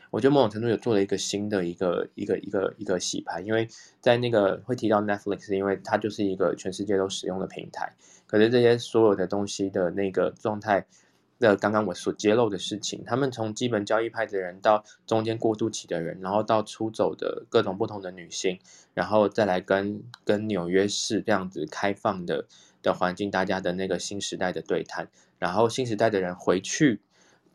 [0.09, 3.67] 我觉得某种程度有做了一个新的一个一个一个一个洗牌，因为
[4.01, 7.93] 在那个会提到 Netflix，因为它就是一个全世界都使用的平台，
[8.25, 10.87] 可是这些所有的东西的那个状态。
[11.37, 18.57] 那刚刚我所揭露的事情，他们从基本教义派的人到中间过渡期的人，然后到出走的各种不同的女性，
[18.93, 22.45] 然后再来跟跟纽约市这样子开放的
[22.81, 27.01] 的环境，大家的那个新时代的对谈，然后新时代的人回去，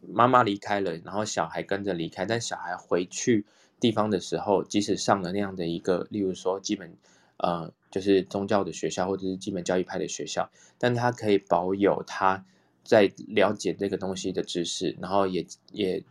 [0.07, 3.47] 妈妈离开了，然后小孩跟着离开，但小孩回去
[3.81, 6.95] 地方的时候，即使上了那样的一个，例如说基本
[7.39, 12.45] 呃就是宗教的学校或者是基本教育派的学校，但他可以保有他。
[12.85, 16.03] 在了解这个东西的知识，然后也也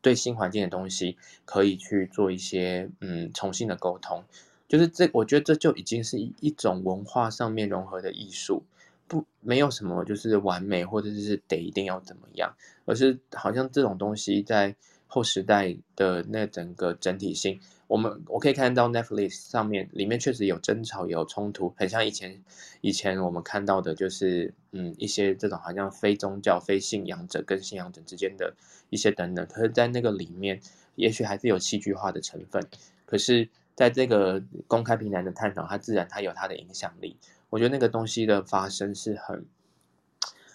[0.00, 4.22] 对新环境的东西可以去做一些嗯重新的沟通，
[4.68, 8.62] 就是这我觉得这就已经是一种文化上面融合的艺术，
[9.06, 14.74] 不没有什么就是完美或者是得一定要怎么样，而是好像这种东西在
[15.06, 17.60] 后时代的那整个整体性。
[17.92, 22.42] 我们我可以看到 Netflix 上面里面确实有争吵，有冲突，很像以前
[22.80, 28.54] 以前我们看到的，就是嗯一些这种好像非宗教、非信仰者跟信仰者之间的
[28.88, 29.46] 一些等等。
[29.46, 30.58] 可是，在那个里面，
[30.94, 32.66] 也许还是有戏剧化的成分。
[33.04, 37.18] 可是，在这个公开平台的探讨，它自然它有它的影响力。
[37.50, 39.44] 我觉得那个东西的发生是很，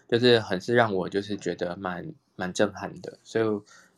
[0.08, 3.19] 就是很是让我就是觉得蛮蛮震撼的。
[3.23, 3.45] 所以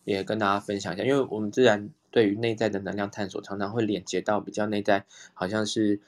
[0.03, 1.89] 也跟大家分享一下，因为我们自然。
[2.11, 5.99] 对于内在的能量探索，常常会连接到比较内在，好像是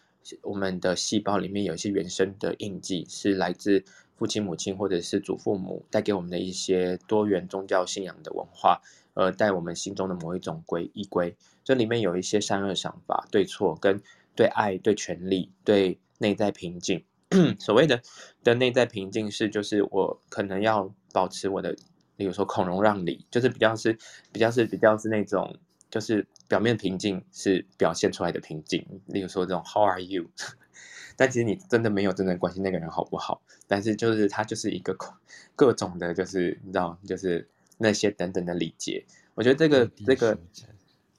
[0.42, 3.84] 我们的细胞里面有一些原生的印记，是来自
[4.16, 8.82] 父亲、母亲或者是祖父母带给我们的一些多元宗教信仰的文化，
[9.14, 11.36] 而带我们心中的某一种规依归。
[11.64, 14.02] 这里面有一些善恶想法、对错跟
[14.36, 17.04] 对爱、对权力、对内在平静。
[17.60, 18.02] 所谓的
[18.44, 21.76] 的内在平静是，就是我可能要保持我的，
[22.16, 23.98] 比如说孔融让梨，就是比较是
[24.32, 25.58] 比较是比较是那种。
[25.92, 30.32] 就是表面平静是表现出来的平静，例如说这种 How are you？
[31.18, 34.98] 但其实你真的没有真正关心那个人好不好，但是就是他就是一个
[35.56, 39.06] 各种的，就是你知道，就是那些等等的礼节。
[39.36, 40.36] 我觉得这个这个，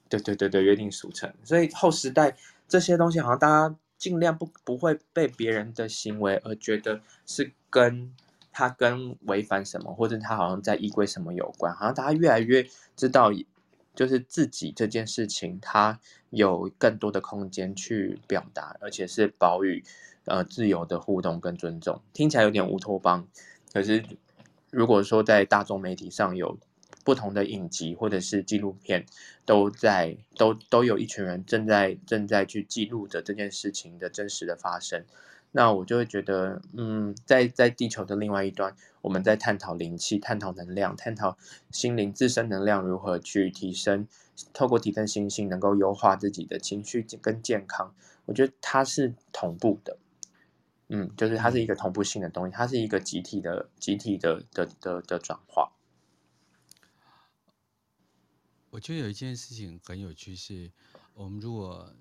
[0.09, 1.31] 对对对对，约定俗成。
[1.43, 2.35] 所以后时代
[2.67, 8.11] 这些东西，好像大家尽量不不会被别人的行为而觉得是跟
[8.51, 13.31] 他跟违反什么，或者他好像在依归什么有关，好像大家越来越知道。
[13.95, 19.83] 就是自己这件事情，他有更多的空间去表达，而且是保与
[20.25, 22.01] 呃自由的互动跟尊重。
[22.13, 23.27] 听起来有点乌托邦，
[23.71, 24.03] 可是
[24.71, 26.57] 如果说在大众媒体上有
[27.03, 29.05] 不同的影集或者是纪录片，
[29.45, 35.05] 都在都都有一群人正在正在去记录着这件事情的真实的发生。
[35.55, 41.37] 那我就会觉得，嗯，在在地球的另外一端，我们在探讨灵气、探讨能量、探讨
[41.69, 44.07] 心灵自身能量如何去提升，
[44.51, 47.93] 透过提升心性，能够优化自己的情绪跟健康。
[48.25, 49.99] 我觉得它是同步的，
[50.89, 55.71] 嗯，就是它是一个同步性的东西，它是一个集体的、集体的的的的转化。
[58.71, 60.71] 我觉得有一件事情很有趣，是
[61.13, 61.93] 我们如果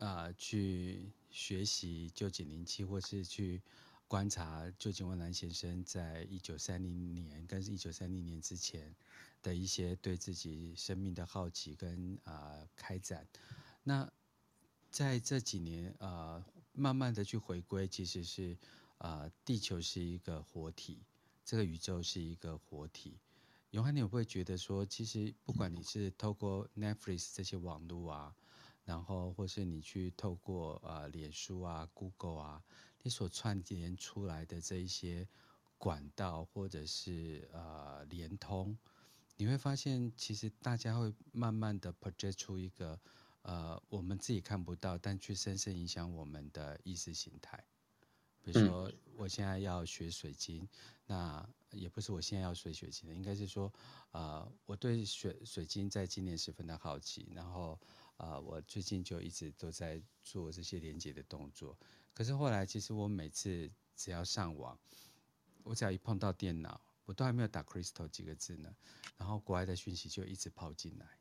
[0.00, 3.60] 啊、呃、去学习旧井灵气，或是去
[4.08, 8.96] 观察旧井万岚先生在一九三零年跟一九三零年之前
[9.42, 13.28] 的一些对自己生命的好奇跟啊、开展，
[13.82, 14.10] 那
[14.90, 16.42] 在这几年啊。
[16.42, 16.44] 呃
[16.78, 18.54] 慢慢的去回归，其实是，
[18.98, 20.98] 啊、地球是一个活体，
[21.42, 23.18] 这个宇宙是一个活体。
[23.70, 28.36] 永汉，你会不会觉得说，其实不管你是透过 Netflix 这些网络啊，
[28.86, 32.64] 然后或是你去透过啊、呃、脸书啊、Google 啊，
[33.02, 35.28] 你所串联出来的这一些
[35.76, 38.78] 管道或者是呃连通，
[39.36, 42.98] 你会发现，其实大家会慢慢的 project 出一个。
[43.48, 47.64] 呃，我们自己看不到，但却深深影响我们的意识形态。
[48.42, 50.68] 比如说，我现在要学水晶，
[51.06, 53.72] 那也不是我现在要学水晶的，应该是说，
[54.10, 57.78] 呃，我对水水晶在今年十分的好奇，然后，
[58.16, 61.78] 呃，我最近就一直都在做这些连接的动作。
[62.14, 64.78] 可是后来，其实我每次只要上网，
[65.62, 68.74] 我只要一碰到电脑，我都还没有打 “crystal” 几个字呢，
[69.16, 71.18] 然后国外的讯息就一直跑进来，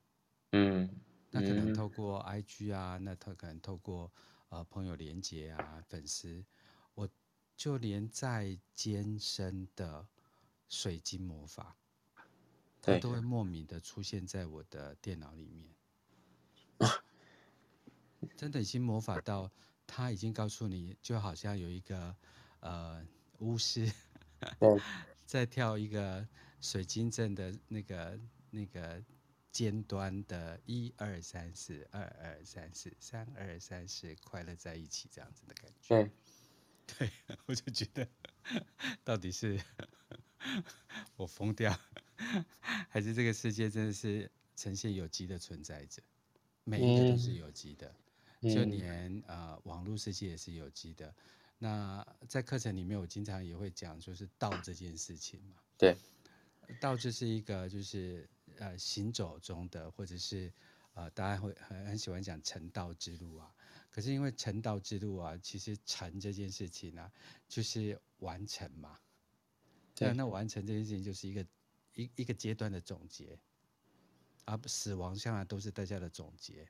[0.52, 0.90] 嗯。
[1.32, 4.10] 那可能透过 IG 啊，那他可能透过
[4.48, 6.46] 呃朋友连接啊，粉丝，
[6.94, 7.10] 我
[7.58, 10.08] 就连在艰深的
[10.70, 11.76] 水晶魔法，
[12.82, 15.76] 它都会莫名的出现在我的电脑里面。
[18.36, 19.52] 真的已经魔法到，
[19.86, 22.16] 他已经告诉你，就好像有一个
[22.60, 23.06] 呃
[23.40, 23.92] 巫师
[25.26, 26.28] 在跳一个
[26.62, 28.20] 水晶阵的那个
[28.50, 29.04] 那个。
[29.56, 36.04] 尖端的一二三四，二二三四，三二三四，快乐在一起这样子的感觉。
[36.86, 37.12] 对，对，
[37.46, 38.06] 我就觉得，
[39.06, 39.58] 到底是
[41.16, 41.74] 我疯掉，
[42.90, 46.04] 还是这个世界真的是呈现有机的存在着？
[46.66, 47.96] 每一个都是有机的，
[48.42, 51.16] 嗯、就连呃网络世界也是有机的。
[51.58, 55.56] 那在课程里面，我经常也会讲，就是道这件事情嘛。
[55.78, 55.96] 对，
[56.82, 58.28] 道就是一个就是。
[58.58, 60.50] 呃，行走中的，或者是
[60.94, 63.54] 呃，大家会很很喜欢讲成道之路啊。
[63.92, 67.12] 可是因为成道之路啊，其实成这件事情呢、啊，
[67.50, 68.98] 就是完成嘛。
[69.94, 71.46] 对，那完成这件事情就是一个
[71.96, 73.38] 一一个阶段的总结，
[74.46, 76.68] 而死亡向来都是大家的总结，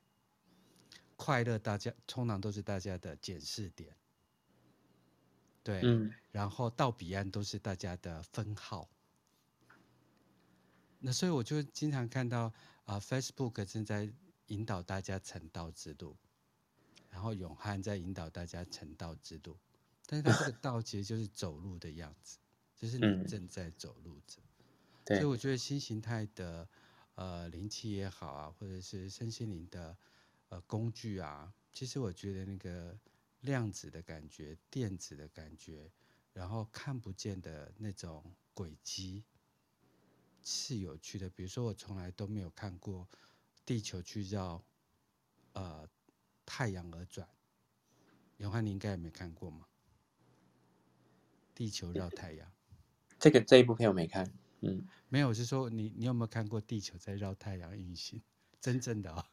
[1.16, 3.96] 快乐大家通常都是大家的检视点。
[5.62, 8.90] 对，嗯，然后到彼岸都是大家的分号。
[11.00, 12.44] 那所以我就经常看到
[12.86, 14.12] 啊、呃，Facebook 正在
[14.48, 16.16] 引导大家成道之路，
[17.10, 19.58] 然后永汉在引导大家成道之路，
[20.06, 22.38] 但是他这个 道其实就是走路的样子，
[22.76, 24.42] 就是你正在走路着。
[25.08, 26.68] 所以我觉得新形态的
[27.16, 29.97] 呃灵气也好啊，或者是身心灵的
[30.49, 32.97] 呃工具啊，其实我觉得那个
[33.41, 35.91] 量子的感觉、电子的感觉，
[36.34, 39.24] 然后看不见的那种轨迹。
[40.47, 43.07] 是有趣的，比如说我从来都没有看过
[43.66, 44.63] 地球去绕
[45.53, 45.89] 呃
[46.45, 47.28] 太阳而转，
[48.38, 49.66] 永汉你应该也没看过吗？
[51.55, 52.51] 地球绕太阳，
[53.18, 54.32] 这个这一部片我没看，
[54.66, 58.22] 嗯，没有，我是说你你有没有看过地球在绕太阳运行？
[58.59, 59.24] 真正的哦，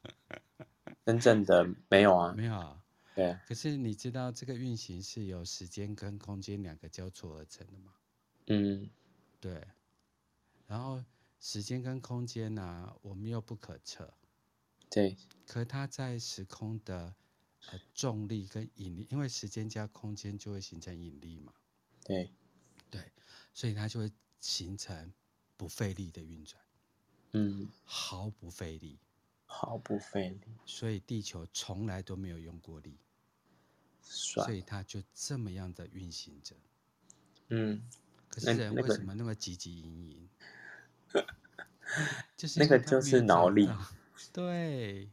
[1.06, 3.38] 真正的没有啊，没有啊，对。
[3.46, 7.92] 可是你知道这个运行是由时间跟空间两个交错而成的吗？
[8.48, 8.90] 嗯，
[9.40, 9.66] 对。
[10.66, 11.02] 然后
[11.40, 14.12] 时间跟空间呢、啊，我们又不可测，
[14.90, 15.16] 对。
[15.46, 17.14] 可它在时空的
[17.70, 21.52] 呃重力跟引力，因为时间加空间就会形成引力嘛，
[22.04, 22.30] 对，
[22.90, 23.00] 对，
[23.54, 24.10] 所以它就会
[24.40, 25.12] 形成
[25.62, 26.60] 不费力的运转，
[27.34, 28.98] 嗯，毫不费力，
[29.46, 32.98] 毫不费力，所以地球从来都没有用过力，
[34.00, 36.56] 所以它就这么样的运行着，
[37.50, 37.80] 嗯，
[38.28, 40.28] 可是人为什么那么汲汲营营？
[42.36, 43.68] 就是那个就是脑力，
[44.32, 45.08] 对，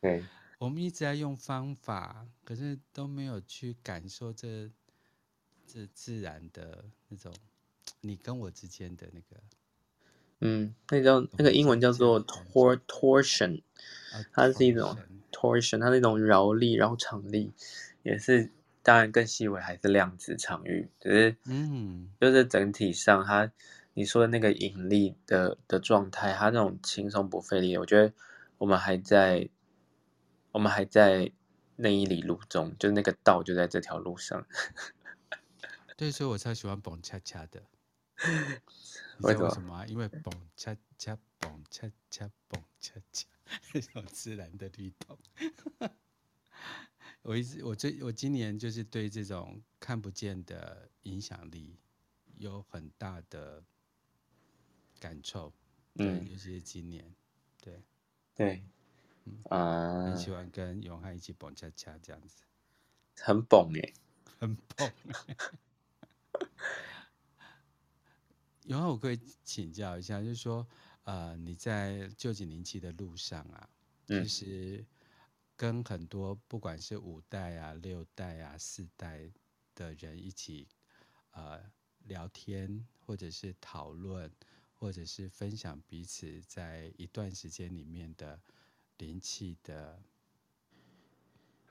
[0.00, 0.24] 对，
[0.58, 4.68] 我们一直在用方法，可是都没有去感受这
[5.64, 7.32] 这自然的那种
[8.00, 9.40] 你跟我之间的那个，
[10.44, 13.62] 嗯，那叫那个英文叫做 tor torsion，
[14.32, 14.96] 它是一种
[15.30, 17.52] torsion，它是一种饶力，然后场力
[18.02, 18.50] 也是，
[18.82, 23.50] 当然更细微还是量子场域，只是嗯，就是整体上它。
[23.94, 28.10] 你说的那个引力的的状态，它那种轻松不费力，我觉得
[28.56, 29.48] 我们还在，
[30.50, 31.30] 我们还在
[31.76, 34.46] 那一里路中，就是那个道就在这条路上。
[35.94, 37.62] 对，所以我超喜欢蹦恰恰的。
[39.22, 39.86] 你知道为什么啊？
[39.86, 43.26] 因为蹦恰恰蹦恰恰蹦恰恰，
[43.72, 45.18] 那种自然的律动。
[47.22, 51.78] 我一直我最我今年就是对这种看不见的影响力
[52.38, 53.62] 有很大的
[54.98, 55.52] 感受。
[55.94, 57.14] 嗯，尤其是今年，
[57.60, 57.80] 对
[58.34, 58.64] 对，
[59.24, 62.42] 嗯啊，很喜欢跟永汉一起蹦恰恰这样子，
[63.18, 63.94] 很蹦耶，
[64.40, 64.92] 很蹦。
[68.66, 70.66] 永汉，我可以请教一下，就是说，
[71.02, 73.68] 呃，你在旧景灵气的路上啊，
[74.06, 74.84] 嗯、其实
[75.56, 79.28] 跟很多不管是五代啊、六代啊、四代
[79.74, 80.68] 的人一起，
[81.32, 81.60] 呃，
[82.04, 84.30] 聊天，或者是讨论，
[84.74, 88.40] 或者是分享彼此在一段时间里面的
[88.98, 90.00] 灵气的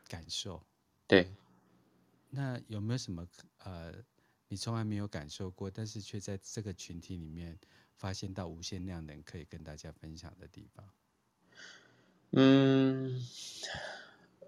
[0.10, 0.62] 感受。
[1.08, 1.32] 对，
[2.30, 3.26] 那有没有什么
[3.60, 3.94] 呃？
[4.52, 7.58] 你从来没有感受过，但是却在这个群体里面
[7.96, 10.86] 发现到无限量能可以跟大家分享的地方。
[12.32, 13.24] 嗯，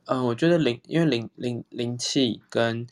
[0.03, 2.85] 呃，我觉得灵，因为灵灵灵气跟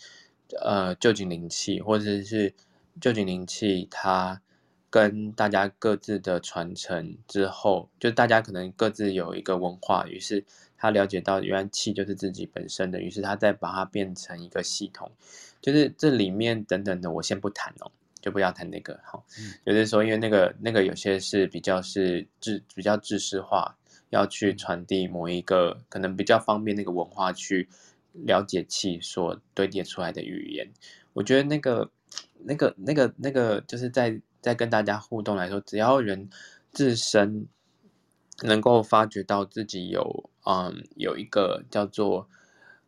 [0.61, 2.53] 呃旧井灵气，或者是
[3.01, 4.41] 旧井灵气，它
[4.89, 10.45] 跟大家各自的传承之后，就大家可能各自有一个文化，于是
[10.81, 15.11] 他了解到原来气就是自己本身的，于是他再把它变成一个系统。
[15.61, 19.23] 就是这里面等等的，我先不谈哦，就不要谈那个好。
[19.37, 23.77] 嗯、就是说，因为那个那个有些是比较是知比较知识化，
[24.09, 27.69] 要去传递某一个可能比较方便那个文化去
[28.13, 30.67] 了解气所堆叠出来的语言。
[31.13, 31.91] 我觉得那个
[32.39, 36.27] 那个那个那个就是在在跟大家互动来说，只要人
[36.71, 37.45] 自身
[38.41, 42.27] 能够发觉到自己有嗯有一个叫做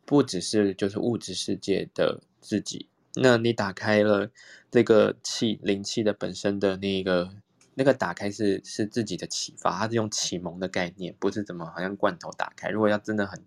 [0.06, 2.22] 不只是就是物质世界的。
[2.46, 4.30] 自己，那你打开了
[4.70, 7.34] 这个气灵气的本身的那个
[7.74, 12.68] 那个打开是是自己的启发，它是用启蒙的概念，不是怎么好像罐头打开。
[12.68, 13.42] 如果要真的很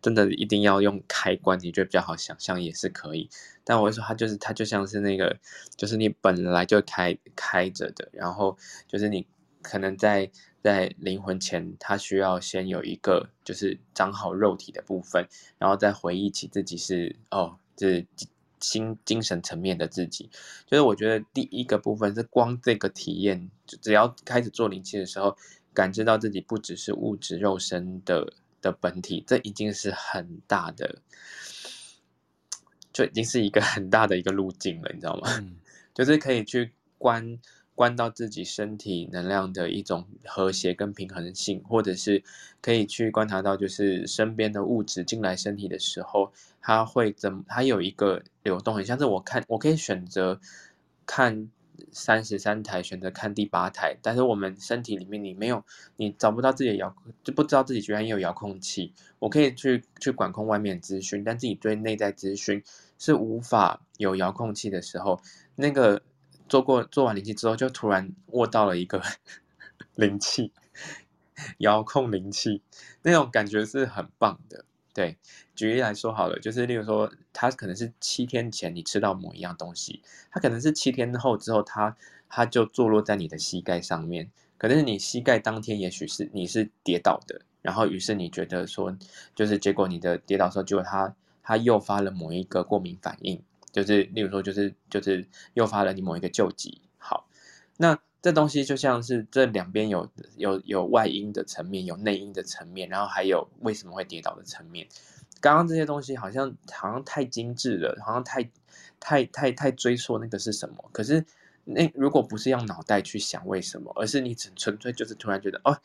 [0.00, 3.28] 真的一定要用开关，你觉得比较好想象也是可以。
[3.64, 5.36] 但我会说它就是它就像是那个，
[5.76, 9.26] 就是你本来就开开着的，然后就是你
[9.60, 10.30] 可能在
[10.66, 18.04] 在灵魂前，他需要先有一个就是长好肉体的部分，然后再回忆起自己是哦，就是。
[18.58, 20.30] 心精神层面的自己，
[20.66, 25.36] 就是我觉得第一个部分是光这个体验，就只要开始做灵气的时候，
[25.74, 31.02] 感知到自己不只是物质肉身的的本体，这已经是很大的，
[32.94, 35.28] 就已经是一个很大的一个路径了，你知道吗？
[35.38, 35.56] 嗯、
[35.94, 37.38] 就是可以去观。
[37.76, 42.24] 观到自己身体能量的一种和谐跟平衡性，或者是
[42.62, 47.44] 可以去观察到，就是身边的物质进来身体的时候，它会怎？
[47.46, 50.40] 它有一个流动，很像是我看，我可以选择
[51.04, 51.50] 看
[51.92, 55.62] 三十三台，选择看第八台，但是我们身体里面你没有，
[55.96, 58.94] 你找不到自己的遥控，就不知道自己居然有遥控器。
[59.18, 62.62] 我可以去去管控外面资讯，但自己对内在资讯
[62.98, 65.20] 是无法有遥控器的时候，
[65.54, 66.00] 那个。
[66.48, 69.02] 做过做完灵气之后，就突然握到了一个
[69.94, 70.52] 灵气
[71.58, 72.62] 遥控灵气，
[73.02, 74.64] 那种感觉是很棒的。
[74.94, 75.18] 对，
[75.54, 81.94] 举例来说好了，就是例如说，它可能是七天前你吃到某一样东西，它可能是七天后之后，它
[82.30, 84.30] 它就坐落在你的膝盖上面。
[84.56, 88.96] 可能是你膝盖当天，也许是你是跌倒的，然后于是你觉得说，
[89.34, 93.42] 就是结果你的跌倒的时候，结果它它诱发了某一个过敏反应。
[93.76, 96.80] 就是，例如说，就是就是诱发了你某一个旧疾。
[96.96, 97.28] 好，
[97.76, 104.88] 那这东西就像是这两边有有有外因的层面，有内因的层面，然后还有为什么会跌倒的层面。
[105.42, 108.50] 刚刚这些东西好像好像太精致了，好像太
[108.98, 110.82] 太太太追溯那个是什么。
[110.90, 111.22] 可是
[111.64, 115.76] 那如果不是用脑袋去想为什么，而是你纯纯粹就是突然觉得哦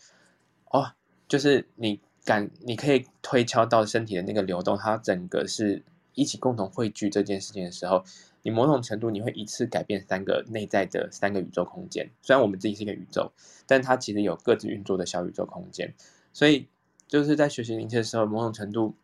[0.70, 0.94] 哦，
[1.28, 5.84] 就是你感你可以推敲到身体的那个流动，它整个是。
[6.14, 8.04] 一起共同汇聚这件事情的时候，
[8.42, 12.10] 你某种程度你会一次改变三个内在的三个宇宙空间。
[12.22, 13.32] 虽然我们自己是一个宇宙，
[13.66, 15.94] 但它其实有各自运作的小宇宙空间。
[16.34, 16.68] 所以
[17.08, 18.96] 就是在学习灵气的时候，某种程度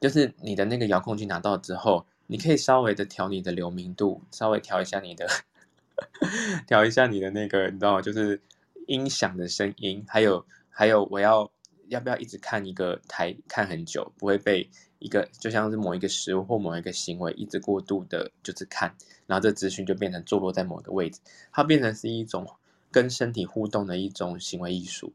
[0.00, 5.26] 就是你的那个遥控器拿到之后，你可以稍微的调你的流明度，稍微调一下你的
[6.66, 8.02] 调一下你的那个，你知道吗？
[8.02, 8.40] 就是
[8.86, 11.50] 音响的声音，还有还有我要
[11.88, 14.68] 要不要一直看一个台看很久，不会被。
[14.98, 18.94] 一个就像是某一个食物或某一个行为，一直过度的，就是看，
[19.26, 21.20] 然后这资讯就变成坐落在某个位置，
[21.52, 22.46] 它变成是一种
[22.90, 25.12] 跟身体互动的一种行为艺术。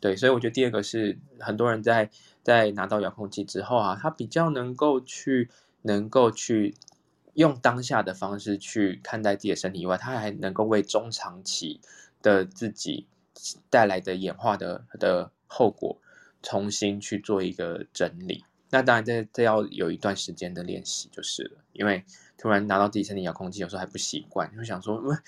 [0.00, 2.10] 对，所以我觉得第二个是很多人在
[2.42, 5.50] 在拿到遥控器之后啊，他比较能够去
[5.82, 6.74] 能够去
[7.34, 11.80] 用当下的方式去看待自己的身体以外，他还能够为中长期
[12.22, 13.06] 的自己
[13.68, 15.98] 带来的演化的的后果
[16.42, 18.44] 重新去做一个整理。
[18.70, 21.58] 那当然这，这这要有一段时间的练习就是了。
[21.72, 22.04] 因为
[22.38, 25.18] 突然拿到自己身体遥控器，有时候还不习惯，就想说，嗯，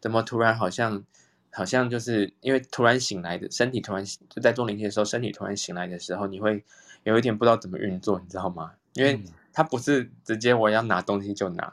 [0.00, 1.02] 怎么突然好像
[1.50, 6.64] 好像就是因为突然醒来的身体，突然就在做灵气的时候，身体突然醒来的时候，你会
[7.04, 8.72] 有一点不知道怎么运作，你知道吗？
[8.94, 9.20] 因为
[9.52, 11.72] 它不是直接我要拿东西就拿，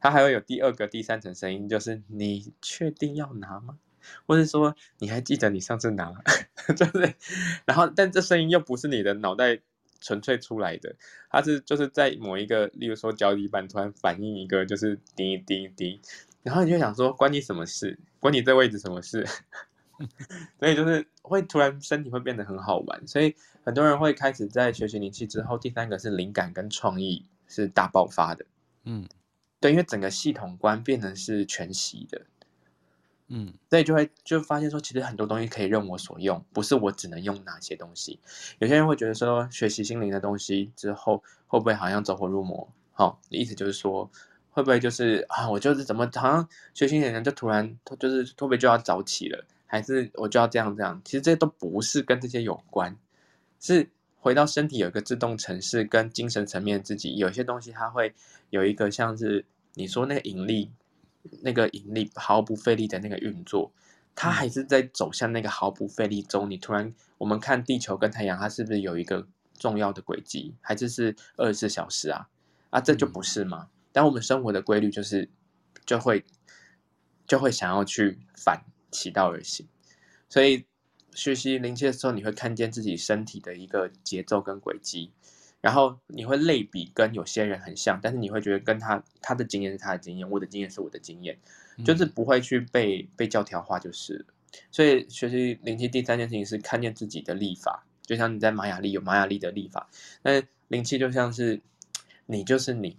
[0.00, 3.78] 它还会有第二个、第三层声音，就是你确定要拿吗？
[4.26, 6.12] 或者说你还记得你上次拿，
[6.76, 7.14] 对不对？
[7.66, 9.58] 然后但这声音又不是你的脑袋
[10.00, 10.94] 纯粹出来的，
[11.30, 16.00] 它是就是在某一个，例如说脚底板突然反应一个，就是滴滴滴，
[16.42, 17.98] 然后你就想说关你什么事？
[18.20, 19.26] 关你这位置什么事？
[20.60, 23.34] 所以就是会突然身体会变得很好玩，所以
[23.64, 28.46] 很多人会开始在学习灵气之后，第三个是灵感跟创意是大爆发的。
[28.84, 29.08] 嗯，
[29.60, 32.22] 对，因为整个系统观变成是全息的。
[33.30, 38.18] 嗯，所以就会就发现说，其实很多东西可以任我所用，不是我只能用哪些东西。
[38.58, 42.66] 有些人会觉得说，学习心灵的东西之后，会不会好像走火入魔？
[42.92, 44.10] 好、哦，意思就是说，
[44.50, 50.98] 会不会就是啊，我就是怎么好像学心灵的人就突然就是会不会就要早起了，还是我就要这样这样？
[51.04, 52.96] 其实这些都不是跟这些有关，
[53.60, 58.14] 是回到身体有一个自动程式，跟精神层面自己有些东西，它会
[58.48, 60.72] 有一个像是你说那个引力。
[61.42, 63.72] 那个引力毫不费力的那个运作，
[64.14, 66.50] 它还是在走向那个毫不费力中。
[66.50, 69.26] 你突然，我们看地球跟太阳，它是不是有一个
[69.58, 70.54] 重要的轨迹？
[70.60, 72.28] 还是是二十四小时啊？
[72.70, 73.68] 啊，这就不是吗？
[73.92, 75.28] 但我们生活的规律就是，
[75.86, 76.24] 就会
[77.26, 79.66] 就会想要去反其道而行。
[80.28, 80.66] 所以
[81.14, 85.12] 学习灵气的时候，你会看见自己身体的一个节奏跟轨迹。
[85.60, 91.36] 然后你会类比跟有些人很像，但是你会觉得跟他他的经验是他的经验，我的经验是我的经验，
[91.84, 94.24] 就是不会去被被教条化就是。
[94.70, 99.90] 所以学习灵气第三件事情是看见自己的历法，就像你在玛雅历有玛雅历的历法，
[100.22, 101.60] 那灵气就像是
[102.26, 102.96] 你就是你，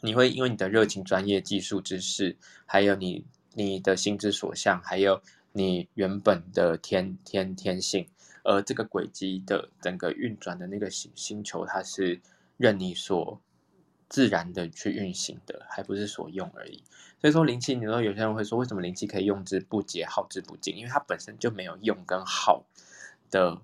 [0.00, 5.20] 你会因为你的热情、专业、技术、知识，还有你你的心之所向，还有
[5.52, 8.06] 你原本的天天天性。
[8.42, 12.20] 而这个轨迹的整个运转的那个星星球，它是
[12.56, 13.40] 任你所
[14.08, 16.82] 自然的去运行的，还不是所用而已。
[17.20, 20.76] 所以说灵气，你说有些人会说，为什么灵气可以用之不竭，耗之不尽？
[20.76, 22.64] 因为它本身就没有用跟耗
[23.30, 23.62] 的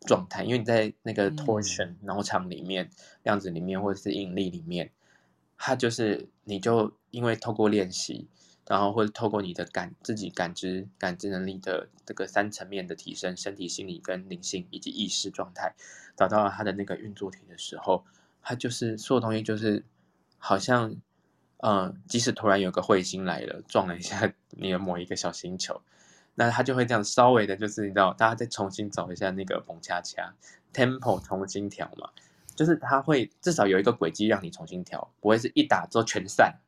[0.00, 0.42] 状态。
[0.44, 2.90] 因为你在那个 torsion 脑场里面、
[3.22, 4.90] 量子里面或者是引力里面，
[5.58, 8.26] 它就是你就因为透过练习。
[8.68, 15.74] 然后会透过你的感自己感知感知能力的这个三层面的提升，身体、心理跟灵性以及意识状态，
[16.14, 18.04] 找到了它的那个运作体的时候，
[18.42, 19.82] 它就是所有东西就是
[20.36, 20.94] 好像，
[21.62, 25.80] 嗯，即使突然有个彗星来了，撞了一下 你的某一个小星球，
[26.34, 30.34] 那它就会这样稍微的，就是你知道，大家再重新找一下那个蹦恰恰
[30.74, 32.10] tempo 重新调嘛，
[32.54, 36.58] 就是它会至少有一个轨迹让你重新调，不会是一打之后全散，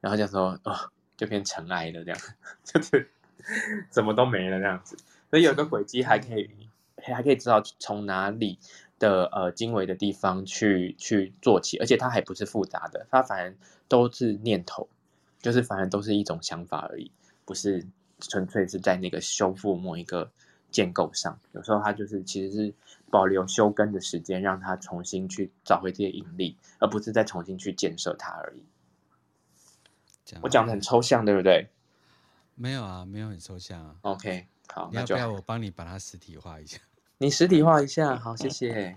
[0.00, 0.90] 然后就说哦。
[1.18, 2.18] 就变尘埃了，这样
[2.64, 3.10] 就是
[3.90, 4.96] 什么都没了这样子。
[5.28, 6.48] 所以有个轨迹还可以，
[7.02, 8.58] 还可以知道从哪里
[8.98, 13.54] 的呃经纬的地方去去做起，而且它还不是复杂的，它反而
[13.88, 14.88] 都是念头，
[15.42, 17.10] 就是反而都是一种想法而已，
[17.44, 17.84] 不是
[18.20, 20.30] 纯粹是在那个修复某一个
[20.70, 21.38] 建构上。
[21.52, 22.72] 有时候它就是其实是
[23.10, 28.62] 保留修根的时间，让它重新去找回这些引力，而不是再重新去建设它而已。
[30.42, 31.68] 我讲的很抽象，对不对？
[32.54, 33.96] 没有啊，没有很抽象啊。
[34.02, 36.78] OK，好，你要不要我帮你把它实体化一下？
[37.18, 38.96] 你实体化一下，好，谢谢。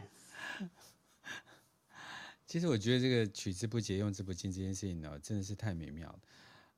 [2.47, 6.19] 其实我觉得这个取之不竭，用之不尽这件事情呢，真的是太美妙了。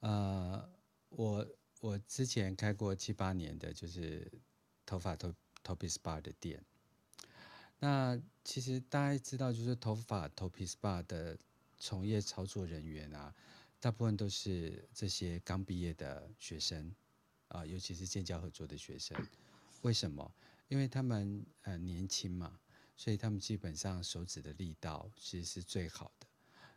[0.01, 0.69] 呃，
[1.09, 1.47] 我
[1.81, 4.31] 我之前开过七八年的就是
[4.85, 5.33] 头发头
[5.63, 6.63] 头皮 SPA 的店。
[7.79, 11.37] 那其实大家知道，就是头发头皮 SPA 的
[11.77, 13.33] 从业操作人员啊。
[13.83, 16.95] 大部分都是这些刚毕业的学生，
[17.49, 19.13] 啊，尤其是建教合作的学生。
[19.81, 20.33] 为什么？
[20.69, 22.57] 因为他们呃年轻嘛，
[22.95, 26.27] 所以他们基本上手指的力道其实是最好的，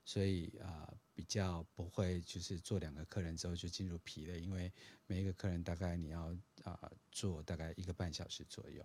[0.05, 4.73] 所以啊比较不会就是做两个客人之后就进入疲累，因为
[5.07, 8.85] 每一个客人大概你要啊做大概一个半小时左右。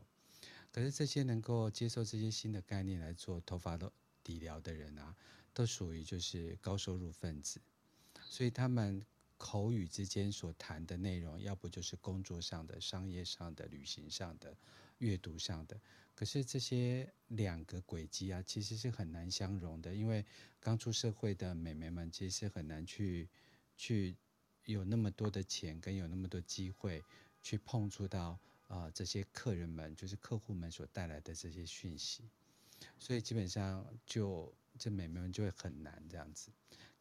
[0.71, 3.91] 可是这些能够接受这些新的概念来做头发的
[4.25, 5.15] 理疗的人啊，
[5.55, 7.59] 都属于就是高收入分子。
[8.31, 9.05] 所以他们
[9.37, 14.55] 口语之间所谈的内容，要不就是工作上的、商业上的、旅行上的，
[14.99, 15.77] 阅读上的。
[16.15, 20.25] 可是这些两个轨迹啊，其实是很难相容的，因为
[20.61, 23.27] 刚出社会的美眉们其实是很难去
[23.75, 24.15] 去
[24.63, 27.03] 有那么多的钱跟有那么多机会
[27.41, 32.23] 去碰触到啊、这些客人们，就是客户们所带来的这些讯息，
[32.97, 36.49] 所以基本上就这美眉们就会很难这样子。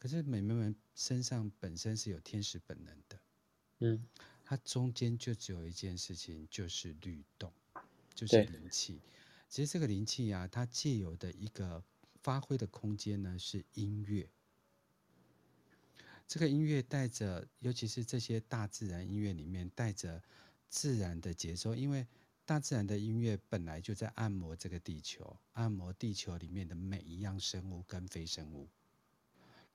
[0.01, 3.19] 可是美眉们身上本身是有天使本能的，
[3.77, 4.03] 嗯，
[4.43, 7.53] 它中间就只有一件事情，就是律动。
[8.15, 8.99] 就是灵气，
[9.47, 11.83] 其实这个灵气啊，它借由的一个
[12.21, 14.27] 发挥的空间呢，是音乐。
[16.27, 20.21] 这个音乐带着，尤其是这些大自然音乐里面带着
[20.67, 22.05] 自然的节奏，因为
[22.45, 28.67] 大自然的音乐本来就在按摩这个地球，按摩地球里面的每一样生物跟非生物，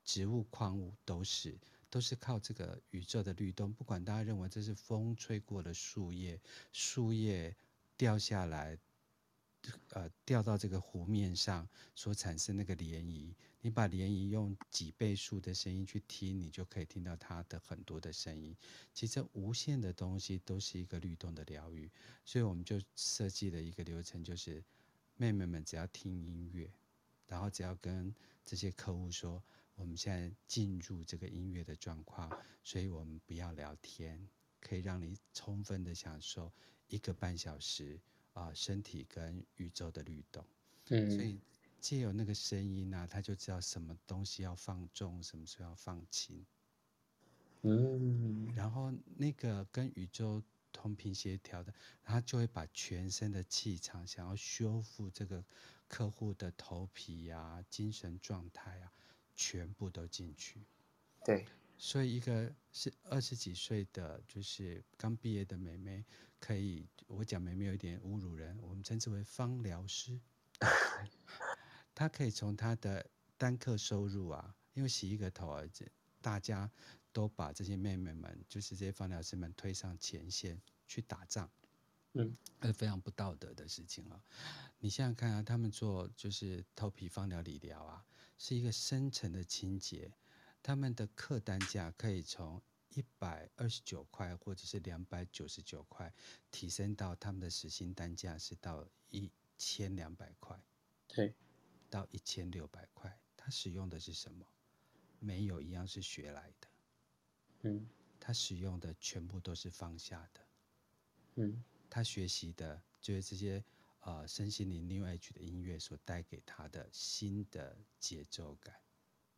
[0.07, 1.59] 植物、矿物都是
[1.91, 3.71] 都是靠这个宇宙的律动。
[3.71, 6.41] 不管大家认为这是风吹过的树叶，
[6.73, 7.55] 树叶。
[7.99, 8.79] 掉下来，
[9.93, 18.55] 呃，掉到这个湖面上所产生那个涟漪，你把涟漪用几倍数的声音去听，你就可以听到它的很多的声音。
[18.93, 21.91] 其实无限的东西都是一个律动的疗愈，
[22.23, 24.63] 所以我们就设计了一个流程，就是
[25.17, 26.71] 妹妹们只要听音乐，
[27.27, 29.43] 然后只要跟这些客户说，
[29.77, 32.31] 我们现在进入这个音乐的状况，
[32.65, 34.29] 所以我们不要聊天，
[34.61, 36.53] 可以让你充分的享受。
[36.89, 37.99] 一个半小时
[38.33, 40.45] 啊，身体跟宇宙的律动，
[40.91, 41.37] 嗯，所以
[41.81, 46.47] 借由那个声音呢、啊，他就知道什么东西要放重，什么时候要放轻，
[47.63, 50.41] 嗯，然后那个跟宇宙
[50.73, 51.75] 同频协调的，
[52.05, 55.45] 他就会把全身的气场，想要修复这个
[55.89, 58.93] 客户的头皮呀、啊、精神状态啊，
[59.37, 60.67] 全部都进去，
[61.25, 61.47] 对。
[61.79, 66.03] 所以，一个是二十几岁的，就是刚毕业的妹妹，
[66.41, 70.19] 可以我讲妹妹有一点侮辱人，我们称之为芳疗师。
[71.95, 73.07] 她可以从她的
[73.37, 75.63] 单课收入啊，因为洗一个头啊，
[76.23, 76.71] 大家
[77.13, 81.51] 都把这些妹妹们，就是这些芳疗师们推上前线去打仗，
[82.15, 84.19] 嗯，是非常不道德的事情啊。
[84.79, 88.03] 你想想看啊，他们做就是头皮芳疗理疗啊，
[88.39, 90.13] 是一个深层的清洁。
[90.63, 92.61] 他们的客单价可以从
[92.91, 96.13] 一百二十九块或者是两百九十九块，
[96.51, 100.61] 提升到他们的时薪单价是到一千两百块，
[101.07, 101.35] 对，
[101.89, 103.19] 到一千六百块。
[103.37, 104.47] 他使用的是什么？
[105.19, 106.69] 没有一样是学来的，
[107.63, 107.89] 嗯，
[108.21, 110.41] 他使用的全部都是放下的，
[111.37, 113.65] 嗯，他学习的就是这些
[114.07, 118.77] 呃身心灵 New Age 的音乐所带给他的新的节奏感，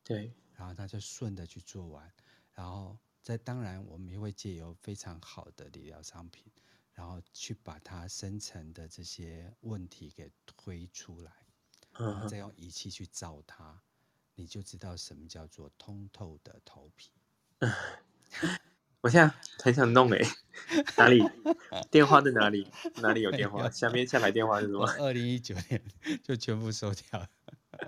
[0.04, 0.34] 对。
[0.54, 2.12] 然后他就顺着去做完，
[2.52, 6.52] 然后再当然我们也会借由非常好的理疗商品，
[6.92, 11.32] 然后去把它深层的这些问题给推出来，
[11.92, 13.80] 然后再用仪器去照它，
[14.34, 17.10] 你就知道什么叫做通透的头皮。
[19.08, 19.34] 我现在
[19.64, 20.22] 很想弄诶，
[20.98, 21.24] 哪里？
[21.90, 22.70] 电话在哪里？
[22.96, 23.70] 哪里有电话？
[23.70, 24.84] 下面下排电话是什么？
[24.98, 25.82] 二零一九年
[26.22, 27.30] 就全部收掉了。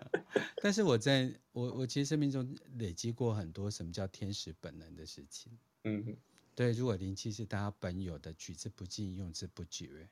[0.63, 5.53] 但是我在我我其实生命中累积过很多什么叫天使本能的事情，
[5.85, 6.17] 嗯，
[6.55, 10.09] 对，如果灵气是大家本有的，取之不尽，用之不绝，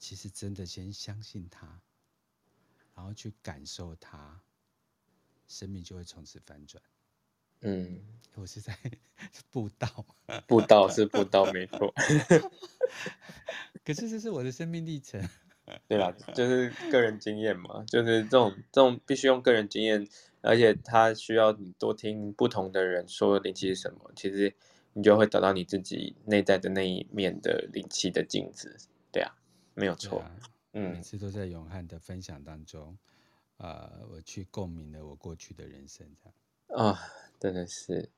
[0.00, 1.80] 其实真的先相信它，
[2.96, 4.40] 然后去感受它，
[5.46, 6.82] 生命就会从此反转。
[7.62, 8.00] 嗯，
[8.36, 8.76] 我是在
[9.50, 9.88] 布道，
[10.46, 11.92] 布道是布道没错，
[13.84, 15.26] 可是这是我的生命历程。
[15.86, 20.06] 对啦，就是个人经验嘛，就是这种这种必须用个人经验，
[20.40, 24.52] 而且他需要你多听不同的人说灵气是什么，其实
[24.92, 28.76] 你就会找到你自己内在的那一面的灵气的镜子。
[29.12, 29.32] 对啊，
[29.74, 30.18] 没有错。
[30.18, 30.30] 啊、
[30.72, 32.98] 嗯，每次都在永汉的分享当中，
[33.56, 36.34] 啊、呃，我去共鸣了我过去的人生，这样
[36.84, 36.98] 啊、哦，
[37.42, 38.08] 真的是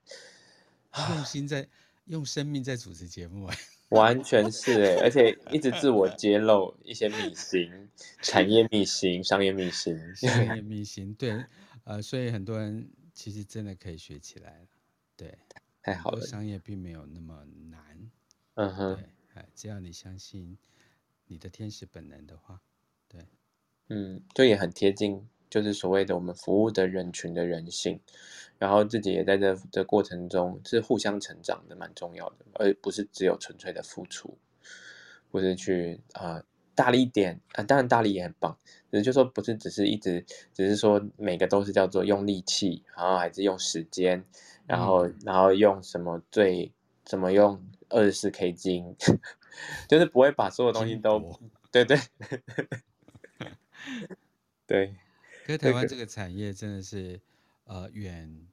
[1.09, 1.67] 用心在
[2.05, 3.55] 用生命在主持节目啊。
[3.89, 7.89] 完全是哎，而且一直自我揭露一些秘辛、
[8.21, 11.15] 产业秘辛、商业秘辛、商业 秘辛。
[11.15, 11.43] 对，
[11.85, 14.67] 呃，所以很多人其实真的可以学起来了。
[15.17, 15.39] 对，
[15.81, 16.21] 太好了。
[16.27, 18.11] 商业并没有那么难。
[18.55, 18.97] 嗯哼。
[19.35, 20.59] 对，只要你相信
[21.27, 22.61] 你的天使本能的话，
[23.09, 23.21] 对。
[23.89, 25.27] 嗯，就也很贴近。
[25.55, 28.01] 就是所谓的我们服务的人群的人性，
[28.59, 34.37] 然后自己也在这这过程中是互相成长的，蛮重要的，而不是只有纯粹的付出，
[35.31, 36.45] 不是去啊、呃、
[36.75, 38.59] 大力一点啊、呃，当然大力也很棒，
[38.91, 44.25] 只是就说不是只是一直，只是说每个都是叫做用力气，然后还是用时间，
[44.67, 46.73] 然后、嗯、然后用什么最
[47.05, 48.97] 怎么用二十四 K 金，
[49.89, 51.39] 就是不会把所有东西都，
[51.71, 51.97] 对对。
[54.67, 54.97] 对。
[55.45, 57.21] 可是台湾这个产业真的是
[57.65, 58.49] 呃远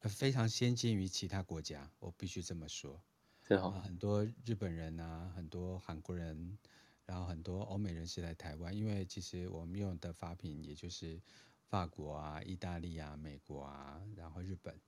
[0.00, 3.00] 非常先进于其他国家，我必须这么说。
[3.48, 6.58] 呃，很多日本人啊，很多韩国人，
[7.06, 11.22] 然后很多欧美人士来台湾，因为其实我们用的发品也就是
[11.68, 14.80] 法国啊、意大利啊、美国啊，然后日本。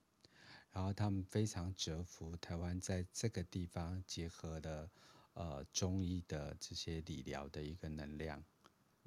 [0.73, 4.91] 然后他们非常折服台湾在这个地方结合的
[5.33, 8.43] 呃中医的这些理疗的一个能量，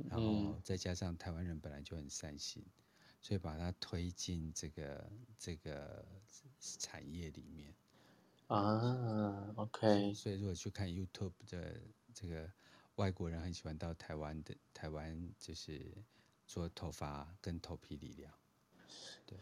[0.08, 2.64] 然后再加上台湾人本来就很善心，
[3.20, 6.04] 所以把它推进这个这个
[6.78, 7.74] 产业里面
[8.46, 9.52] 啊。
[9.56, 11.80] OK，所以如果去看 YouTube 的
[12.14, 12.50] 这个
[12.96, 15.92] 外国人很喜欢到台湾的台湾就是
[16.46, 18.30] 做头发跟头皮理疗，
[19.26, 19.38] 对。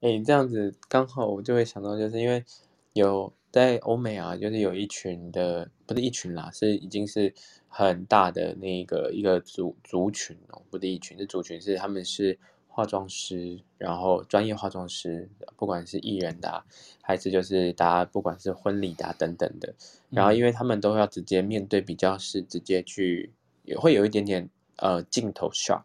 [0.00, 2.44] 哎、欸，这样子刚好我就会想到，就是因为
[2.92, 7.34] 有在欧美啊，就是有一群的，不是一群啦，是已经是
[7.68, 16.64] 很大的那个一个族族群哦，不是一群，是族群，是他们是化妆师，然后专业化妆师，不管是艺人的、啊，
[17.02, 19.74] 还是就是大家不管是婚礼的、啊、等等的，
[20.08, 23.34] 然后因为他们都要直接面对，比较是直接去，
[23.64, 25.84] 也会有一点点呃镜头 shock，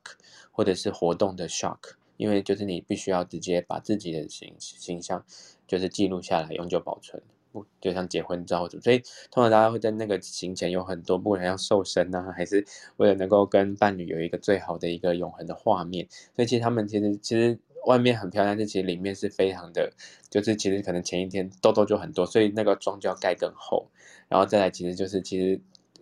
[0.52, 1.98] 或者是活动的 shock。
[2.16, 5.24] 因为就是你必须要直接把自己的形形象
[5.68, 7.22] 就是记录下来，永久保存，
[7.60, 9.00] 不就像结婚照，所以
[9.32, 12.66] 通常大家会在那个行前有很多，不管要瘦身啊，还是
[12.98, 19.92] 为了能够跟伴侣有一个最好的一个永恒的画面，所以其实他们其实其实外面很漂亮，但其实里面是非常的，
[20.30, 23.88] 就是其实可能前一天痘痘就很多，所以那个妆就要盖更厚，
[24.28, 25.60] 然后再来其实就是其实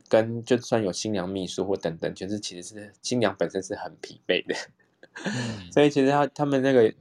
[0.10, 4.56] 跟就算有新娘秘书或等等，就是其实是新娘本身是很疲惫的。
[5.72, 6.94] 所以其实他他们那个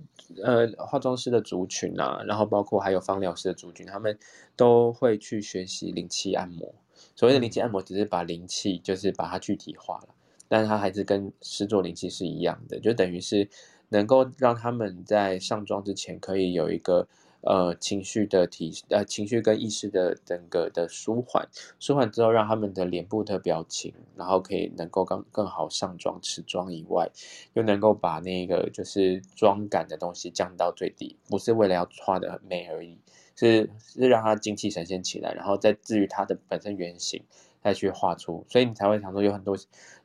[0.42, 4.18] 呃化妆师的族群啊，然后包括还有芳疗师的族群，他们
[4.56, 6.74] 都会去学习灵气按摩。
[7.16, 10.08] 所谓的灵气按摩，只是把灵气就是把它具体化了，
[10.48, 13.48] 但是它还是跟师作灵气是一样的，就等于是
[13.88, 17.08] 能够让他们在上妆之前可以有一个。
[17.46, 21.46] 呃，情绪的体呃，情绪跟意识的整个的舒缓，
[21.78, 27.10] 舒缓之后，让他们的脸部的表情，然后可以能够更更好上妆持妆以外，
[27.52, 32.98] 又能够把那个就是妆感的东西降到最低，不是为了要画得很美而已，
[33.36, 37.22] 是是让它精气神先起来，然后再至于它的本身原型
[37.60, 39.54] 再去画出，所以你才会想说有很多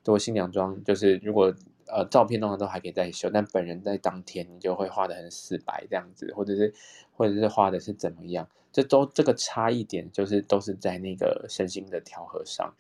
[0.04, 1.54] 多新娘妆，就是如果。
[1.92, 6.74] 呃，照片通常都还可以再修，但本人在当天你就会画得很死白这样子，或者是
[7.14, 12.74] 或者是画的是怎么样，这都这个差异点就是都是在那个身心的调和上，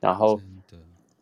[0.00, 0.40] 然后，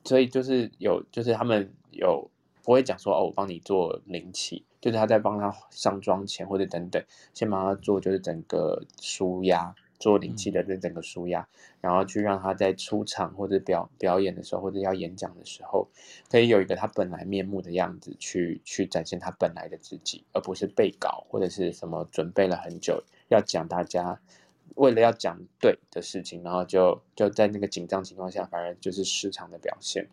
[0.05, 2.31] 所以就是有就是他们有
[2.63, 7.03] 不会讲说哦，我帮你做灵气，就是他在帮他上妆前或者等等，
[7.35, 9.75] 先帮他做就是整个舒压。
[9.99, 11.47] 做灵气的这整个舒压，
[11.81, 15.89] 然后去让他在出场或者表表演的时候，或者要演讲的时候，
[16.31, 24.21] 可以有一个他本来面目的样子去去展现他本来的自己，而不是背稿或者是什么准备了很久要讲大家
[24.75, 30.07] 为了要讲对的事情，然后就就在那个紧张情况下，反而就是失常的表现。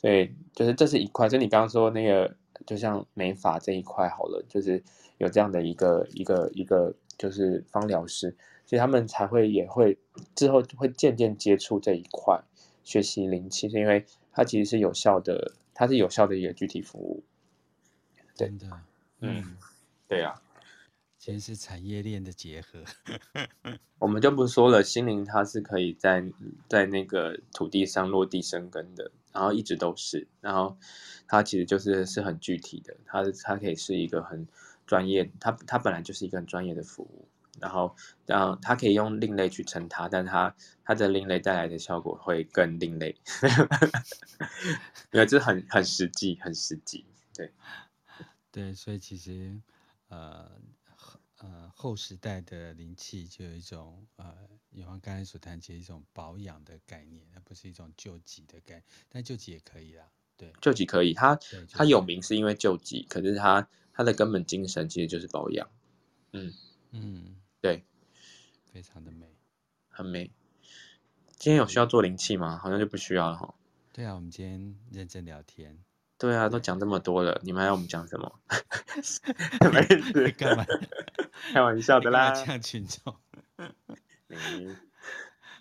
[0.00, 2.34] 所以就是这是一块，就你刚刚说那个，
[2.66, 4.82] 就像美发这一块好了，就是
[5.18, 8.36] 有这样的一个一个一个就是芳疗师。
[8.68, 9.98] 所以他们才会也会
[10.34, 12.38] 之后会渐渐接触这一块，
[12.84, 17.24] 学习灵气，是因为它其实是有效的，它是有效的一个具体服务。
[18.34, 18.68] 真的，
[19.20, 19.56] 嗯，
[20.06, 20.42] 对啊，
[21.18, 22.84] 其实是产业链的结合。
[23.98, 26.22] 我们就不说了，心灵它是可以在
[26.68, 30.76] 在那个土地上落地生根的，然后一直都是，然后
[31.26, 34.46] 它其实就是是很具体的，它它可以是一个很
[34.86, 37.26] 专业，它它本来就是一个很专业的服务。
[37.60, 37.94] 然后，
[38.26, 40.54] 然后他可以用另类去称它，但他
[40.84, 43.14] 他的另类带来的效果会更另类，
[45.12, 47.04] 没有，这很很实际，很实际，
[47.34, 47.50] 对，
[48.52, 49.60] 对，所以其实，
[50.08, 50.50] 呃，
[51.38, 54.34] 呃，后时代的灵气就有一种，呃，
[54.70, 61.38] 永安刚才所谈及一种保养的概念，而不是一种救急的概念，但救急也可以啊，对，救急可以，它
[61.72, 65.68] 它有名是因为救急，可是它它的根本精神其实就是保养，
[66.32, 66.52] 嗯。
[66.92, 67.47] 嗯。
[67.60, 67.84] 对，
[68.72, 69.36] 非常的美，
[69.88, 70.30] 很美。
[71.38, 72.56] 今天有需要做灵气吗？
[72.56, 73.54] 好像就不需要了哈。
[73.92, 75.82] 对啊，我们今天认真聊天。
[76.16, 78.40] 对啊，都讲这么多了，你们还要我们讲什么？
[79.72, 80.64] 没事，干嘛？
[81.52, 82.30] 开玩笑的啦。
[82.32, 83.16] 这样群众。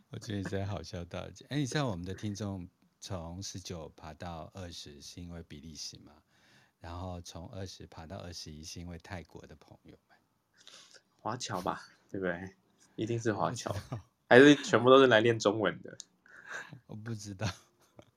[0.09, 2.67] 我觉得实在好笑到，哎，你知道我们的听众
[2.99, 6.13] 从十九爬到二十是因为比利时嘛？
[6.79, 10.16] 然后从二十爬到二十一是因为泰国的朋友们。
[11.21, 12.55] 华侨吧，对不对？
[12.95, 13.75] 一定是华侨。
[14.29, 15.97] 还是全部都是来练中文的？
[16.85, 17.47] 我不知道。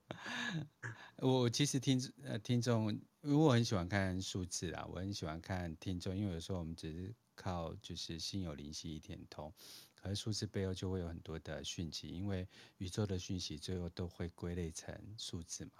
[1.19, 2.91] 我其实听呃听众，
[3.23, 9.53] 因为我很喜欢看数字啊，我很喜欢看听众，因为有时候我们只是靠就是心有灵犀一点通，
[9.95, 12.49] 可是数字背后就会有很多的讯息，因为
[12.79, 15.73] 宇宙的讯息最后都会归类成数字嘛。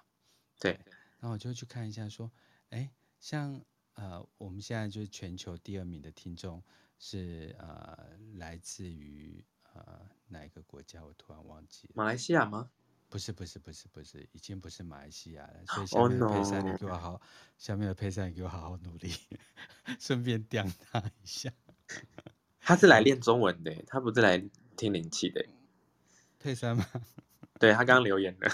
[0.61, 0.73] 对，
[1.19, 2.31] 然后我就去看一下，说，
[2.69, 3.61] 哎，像
[3.95, 6.63] 呃我们现在就是全球第二名的听众
[7.01, 9.43] 是呃来自于
[9.73, 11.03] 呃哪一个国家？
[11.05, 11.95] 我突然忘记了。
[11.97, 12.71] 马来西亚吗？
[13.09, 15.65] 不是不是不是不是，已经不是马来西亚了。
[15.67, 17.21] 所以下面的配赛你给我好，oh.
[17.59, 19.13] 下面的配赛你给我好好努力，
[19.99, 21.51] 顺便吊他一下。
[22.61, 24.39] 他是来练中文的，他不是来
[24.77, 25.45] 听灵气的。
[26.39, 26.87] 佩珊吗？
[27.59, 28.49] 对，他刚刚留言了。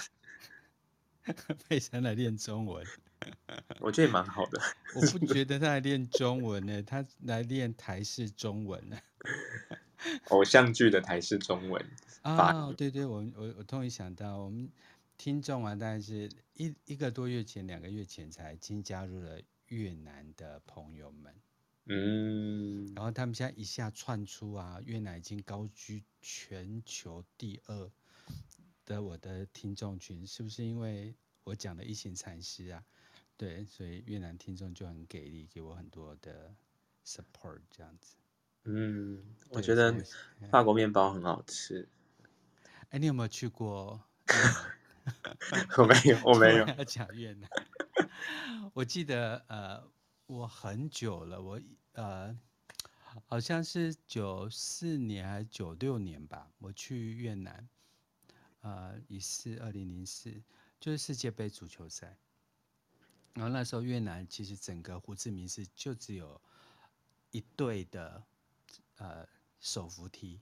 [1.69, 2.87] 佩珊来练中文，
[3.81, 4.61] 我觉得蛮好的。
[4.97, 8.99] 我不觉得他来练中文呢，他来练台式中文呢。
[10.29, 11.85] 偶像剧的台式中文
[12.23, 14.71] 啊、哦，对对，我我我突然想到，我们
[15.17, 21.35] 听众啊，大概是一一个多月前、两个月前才新加入了越南的朋友们，
[21.87, 27.91] 嗯，然后他们现在一下窜出啊，越南已经高居全球第二
[28.85, 32.85] 的我的听众群，是不是因为我讲的一行禅师啊？
[33.37, 36.55] 对，所以越南听众就很给力，给我很多的
[37.05, 38.17] support 这样子。
[38.65, 39.95] 嗯，我觉得
[40.51, 41.89] 法国面包很好吃。
[42.91, 44.03] 哎，你有没有去过？
[45.79, 46.67] 我没有，我没有。
[46.67, 47.49] 要讲越南。
[48.75, 49.89] 我记得呃，
[50.27, 51.61] 我很久了，我
[51.93, 52.37] 呃，
[53.27, 57.69] 好像是九四年还是九六年吧，我去越南。
[58.63, 60.43] 呃，一四二零零四
[60.81, 62.19] 就是世界杯足球赛。
[63.37, 66.43] 然后那时候越南其实整个胡志明市就只有
[67.31, 68.25] 一对的。
[68.99, 69.29] 呃，
[69.61, 70.41] 手扶梯，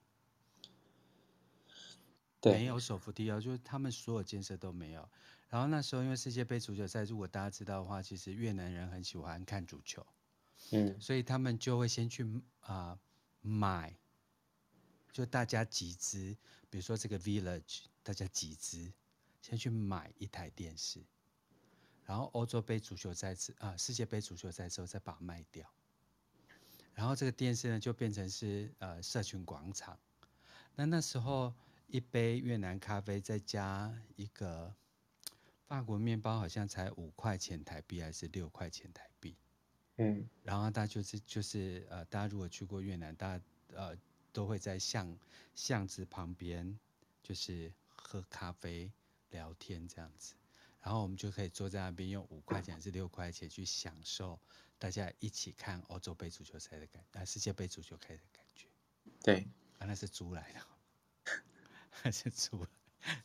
[2.40, 5.08] 没有手扶梯哦，就是他们所有建设都没有。
[5.48, 10.06] 然后那时候因为世界杯足球赛，如果大家知道的话，其实越南人很喜欢看足球，
[10.70, 12.22] 嗯，所以他们就会先去
[12.60, 12.98] 啊、呃、
[13.40, 13.98] 买，
[15.10, 16.36] 就大家集资，
[16.70, 18.92] 比如说这个 village，大家集资，
[19.42, 21.04] 先去买一台电视，
[22.04, 25.68] 然后欧洲杯足球赛之啊世界杯足球赛之后再把它卖掉。
[26.92, 29.98] 然后这个电视呢，就变成是呃社群广场。
[30.76, 31.52] 那那时候
[31.88, 34.74] 一杯越南咖啡再加一个
[35.66, 39.36] 法国面包，好像才五块钱台币还是六块钱台币。
[39.96, 40.28] 嗯。
[40.42, 43.44] 然后大家就是就是呃，大家如果去过越南，大家
[43.74, 43.96] 呃
[44.32, 45.18] 都会在巷
[45.54, 46.78] 巷子旁边
[47.22, 48.92] 就是喝咖啡
[49.30, 50.34] 聊天这样子。
[50.84, 54.38] 然后我们就可以坐在那边，用五块钱还是六块钱去享受
[54.78, 58.68] 大家一起看欧洲杯足球赛的感觉，啊，世界杯足球赛的感觉。
[59.22, 60.60] 对，啊，那是租来的，
[62.04, 62.66] 那 是租，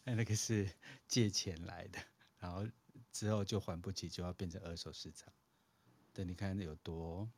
[0.05, 0.70] 那那个是
[1.05, 1.99] 借钱来的，
[2.39, 2.66] 然后
[3.12, 5.34] 之后就还不起，就要变成二手市场。
[6.14, 7.30] 对，你看有多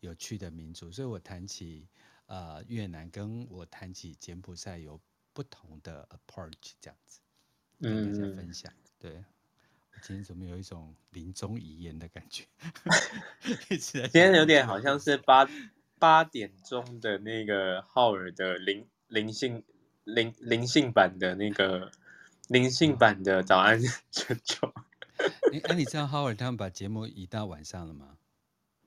[0.00, 0.92] 有趣的民族。
[0.92, 1.88] 所以我谈起
[2.26, 5.00] 呃越南，跟我谈起柬埔寨有
[5.32, 7.20] 不同的 approach，这样子
[7.80, 8.70] 跟大家分享。
[8.70, 12.44] 嗯对，我今天怎么有一种临终遗言的感觉？
[13.76, 15.48] 今天有点好像是八
[15.98, 19.64] 八点钟的那个浩尔的灵灵性
[20.04, 21.90] 灵灵性版的那个
[22.46, 23.80] 灵性版的早安
[24.12, 24.72] 晨钟。
[25.52, 28.16] 哎哎，你知道浩尔他们把节目移到晚上了吗？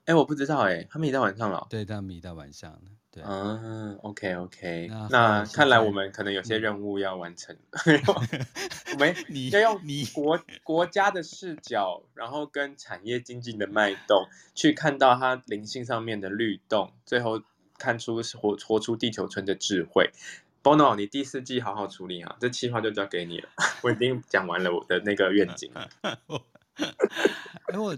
[0.05, 1.67] 哎，我不知道哎，他们移到晚上了。
[1.69, 2.81] 对，他们移到晚上了。
[3.15, 7.55] 对嗯，OK OK，那，那看来我们可能有些任务要完成。
[8.93, 17.41] 我们 你要用你国 国家的视角，然后跟产业经济的脉动，去看到它灵性上面的律动，最后
[17.77, 20.11] 看出活活出地球村的智慧。
[20.61, 23.47] Bono，你第四季好好处理啊，这计划就交给你了。
[23.81, 25.71] 我已经讲完了我的那个愿景。
[26.01, 26.17] 哎，
[27.79, 27.97] 我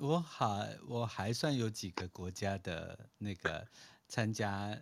[0.00, 3.64] 我还我还算有几个国家的那个。
[4.08, 4.76] 参加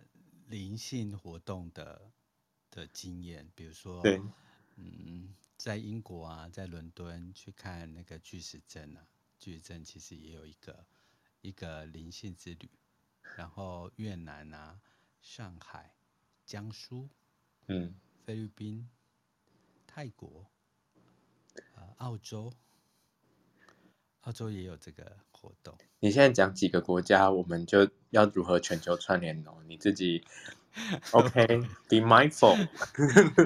[0.47, 2.11] 灵性活动的
[2.71, 4.21] 的经验，比如说，对，
[4.77, 9.05] 嗯，在英国啊，在伦敦去看那个巨石阵啊，
[9.37, 10.85] 巨石阵其实也有一个
[11.41, 12.69] 一个灵性之旅。
[13.35, 14.79] 然后越南啊，
[15.21, 15.93] 上海、
[16.45, 17.09] 江苏，
[17.67, 18.89] 嗯，菲律宾、
[19.85, 20.49] 泰国，
[21.75, 22.53] 呃，澳洲，
[24.21, 25.77] 澳洲也有这个活动。
[25.99, 29.57] 你现在讲几个国家，我们就要如何全球串联哦？
[29.67, 30.23] 你自己，
[31.11, 32.67] OK，Be mindful。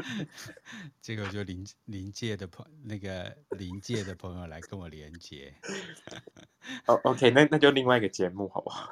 [1.02, 5.54] 这个就临临界的朋那个临界的朋友来跟我连接。
[6.86, 8.92] 哦， OK，那那就另外一个节目好不好？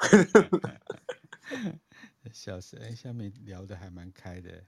[2.32, 2.78] 笑死！
[2.78, 4.64] 哎，下面聊的还蛮开的，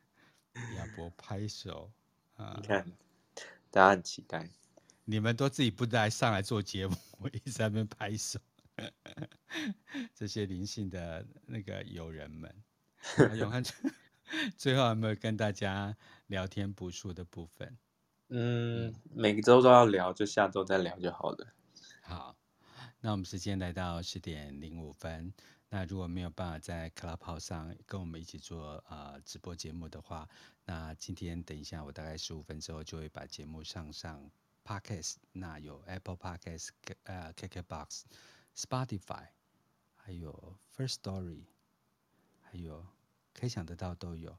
[0.77, 1.91] 亚伯拍手
[2.35, 2.57] 啊！
[2.59, 2.91] 你看，
[3.69, 4.49] 大家很期待。
[5.11, 8.39] 你们都自己不来上来做节目， 我一直在那边拍手。
[10.15, 12.49] 这些灵性的那个友人们，
[13.37, 13.61] 永汉
[14.55, 15.93] 最后有没有跟大家
[16.27, 17.77] 聊天补述的部分？
[18.29, 21.45] 嗯，每个周都要聊，就下周再聊就好了。
[22.03, 22.37] 好，
[23.01, 25.33] 那我们时间来到十点零五分。
[25.67, 30.29] 那如果没有办法在 Clubhouse 上跟我们一起做呃直播节目的话，
[30.63, 34.31] 那今天等一下我大概十五分之后就会把节目上上
[34.63, 35.15] Podcast。
[35.31, 36.69] 那有 Apple Podcast、
[37.03, 38.03] 呃 KKBox、
[38.55, 39.27] Spotify，
[39.95, 41.45] 还有 First Story，
[42.41, 42.85] 还有
[43.33, 44.37] 可以想得到都有。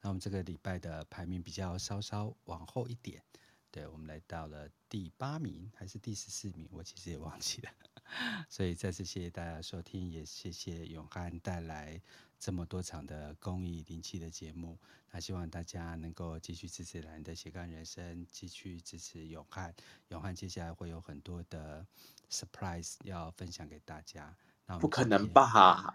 [0.00, 3.22] 那我们这个礼拜的排名比较稍稍往后一点，
[3.70, 7.70] 对，我们来到了第八名还是第十四名，我其实也忘记了。
[8.50, 12.00] 所以再次谢谢大家收听，也谢谢永汉带来
[12.44, 14.78] 这么多场的公益灵气的节目。
[15.10, 19.74] 那希望大家能够继续支持蓝的斜杠人生，继续支持永汉。
[20.08, 21.86] 永汉接下来会有很多的
[22.30, 24.36] surprise 要分享给大家。
[24.66, 25.94] 那不可能吧？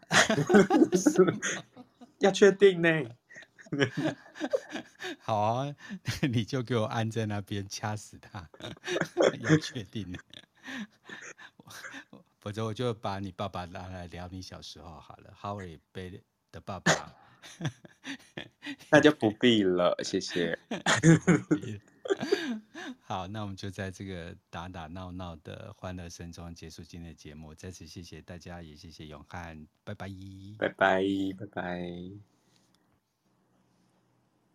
[2.18, 2.90] 要确定呢？
[5.22, 5.76] 好啊，
[6.34, 8.50] 你就给我按在那边掐死他，
[9.42, 10.18] 要确定呢，
[12.40, 15.32] 否则我就把你爸爸拿来聊你小时候好了。
[15.40, 17.16] Howard 贝的爸爸，
[18.92, 20.58] 那就不必了，谢谢。
[23.02, 27.54] 好，那我们就在这个打打闹闹的欢乐声中结束今天的节目。
[27.54, 30.10] 再次谢谢大家，也谢谢永汉，拜拜，
[30.58, 31.04] 拜拜，
[31.38, 32.39] 拜拜。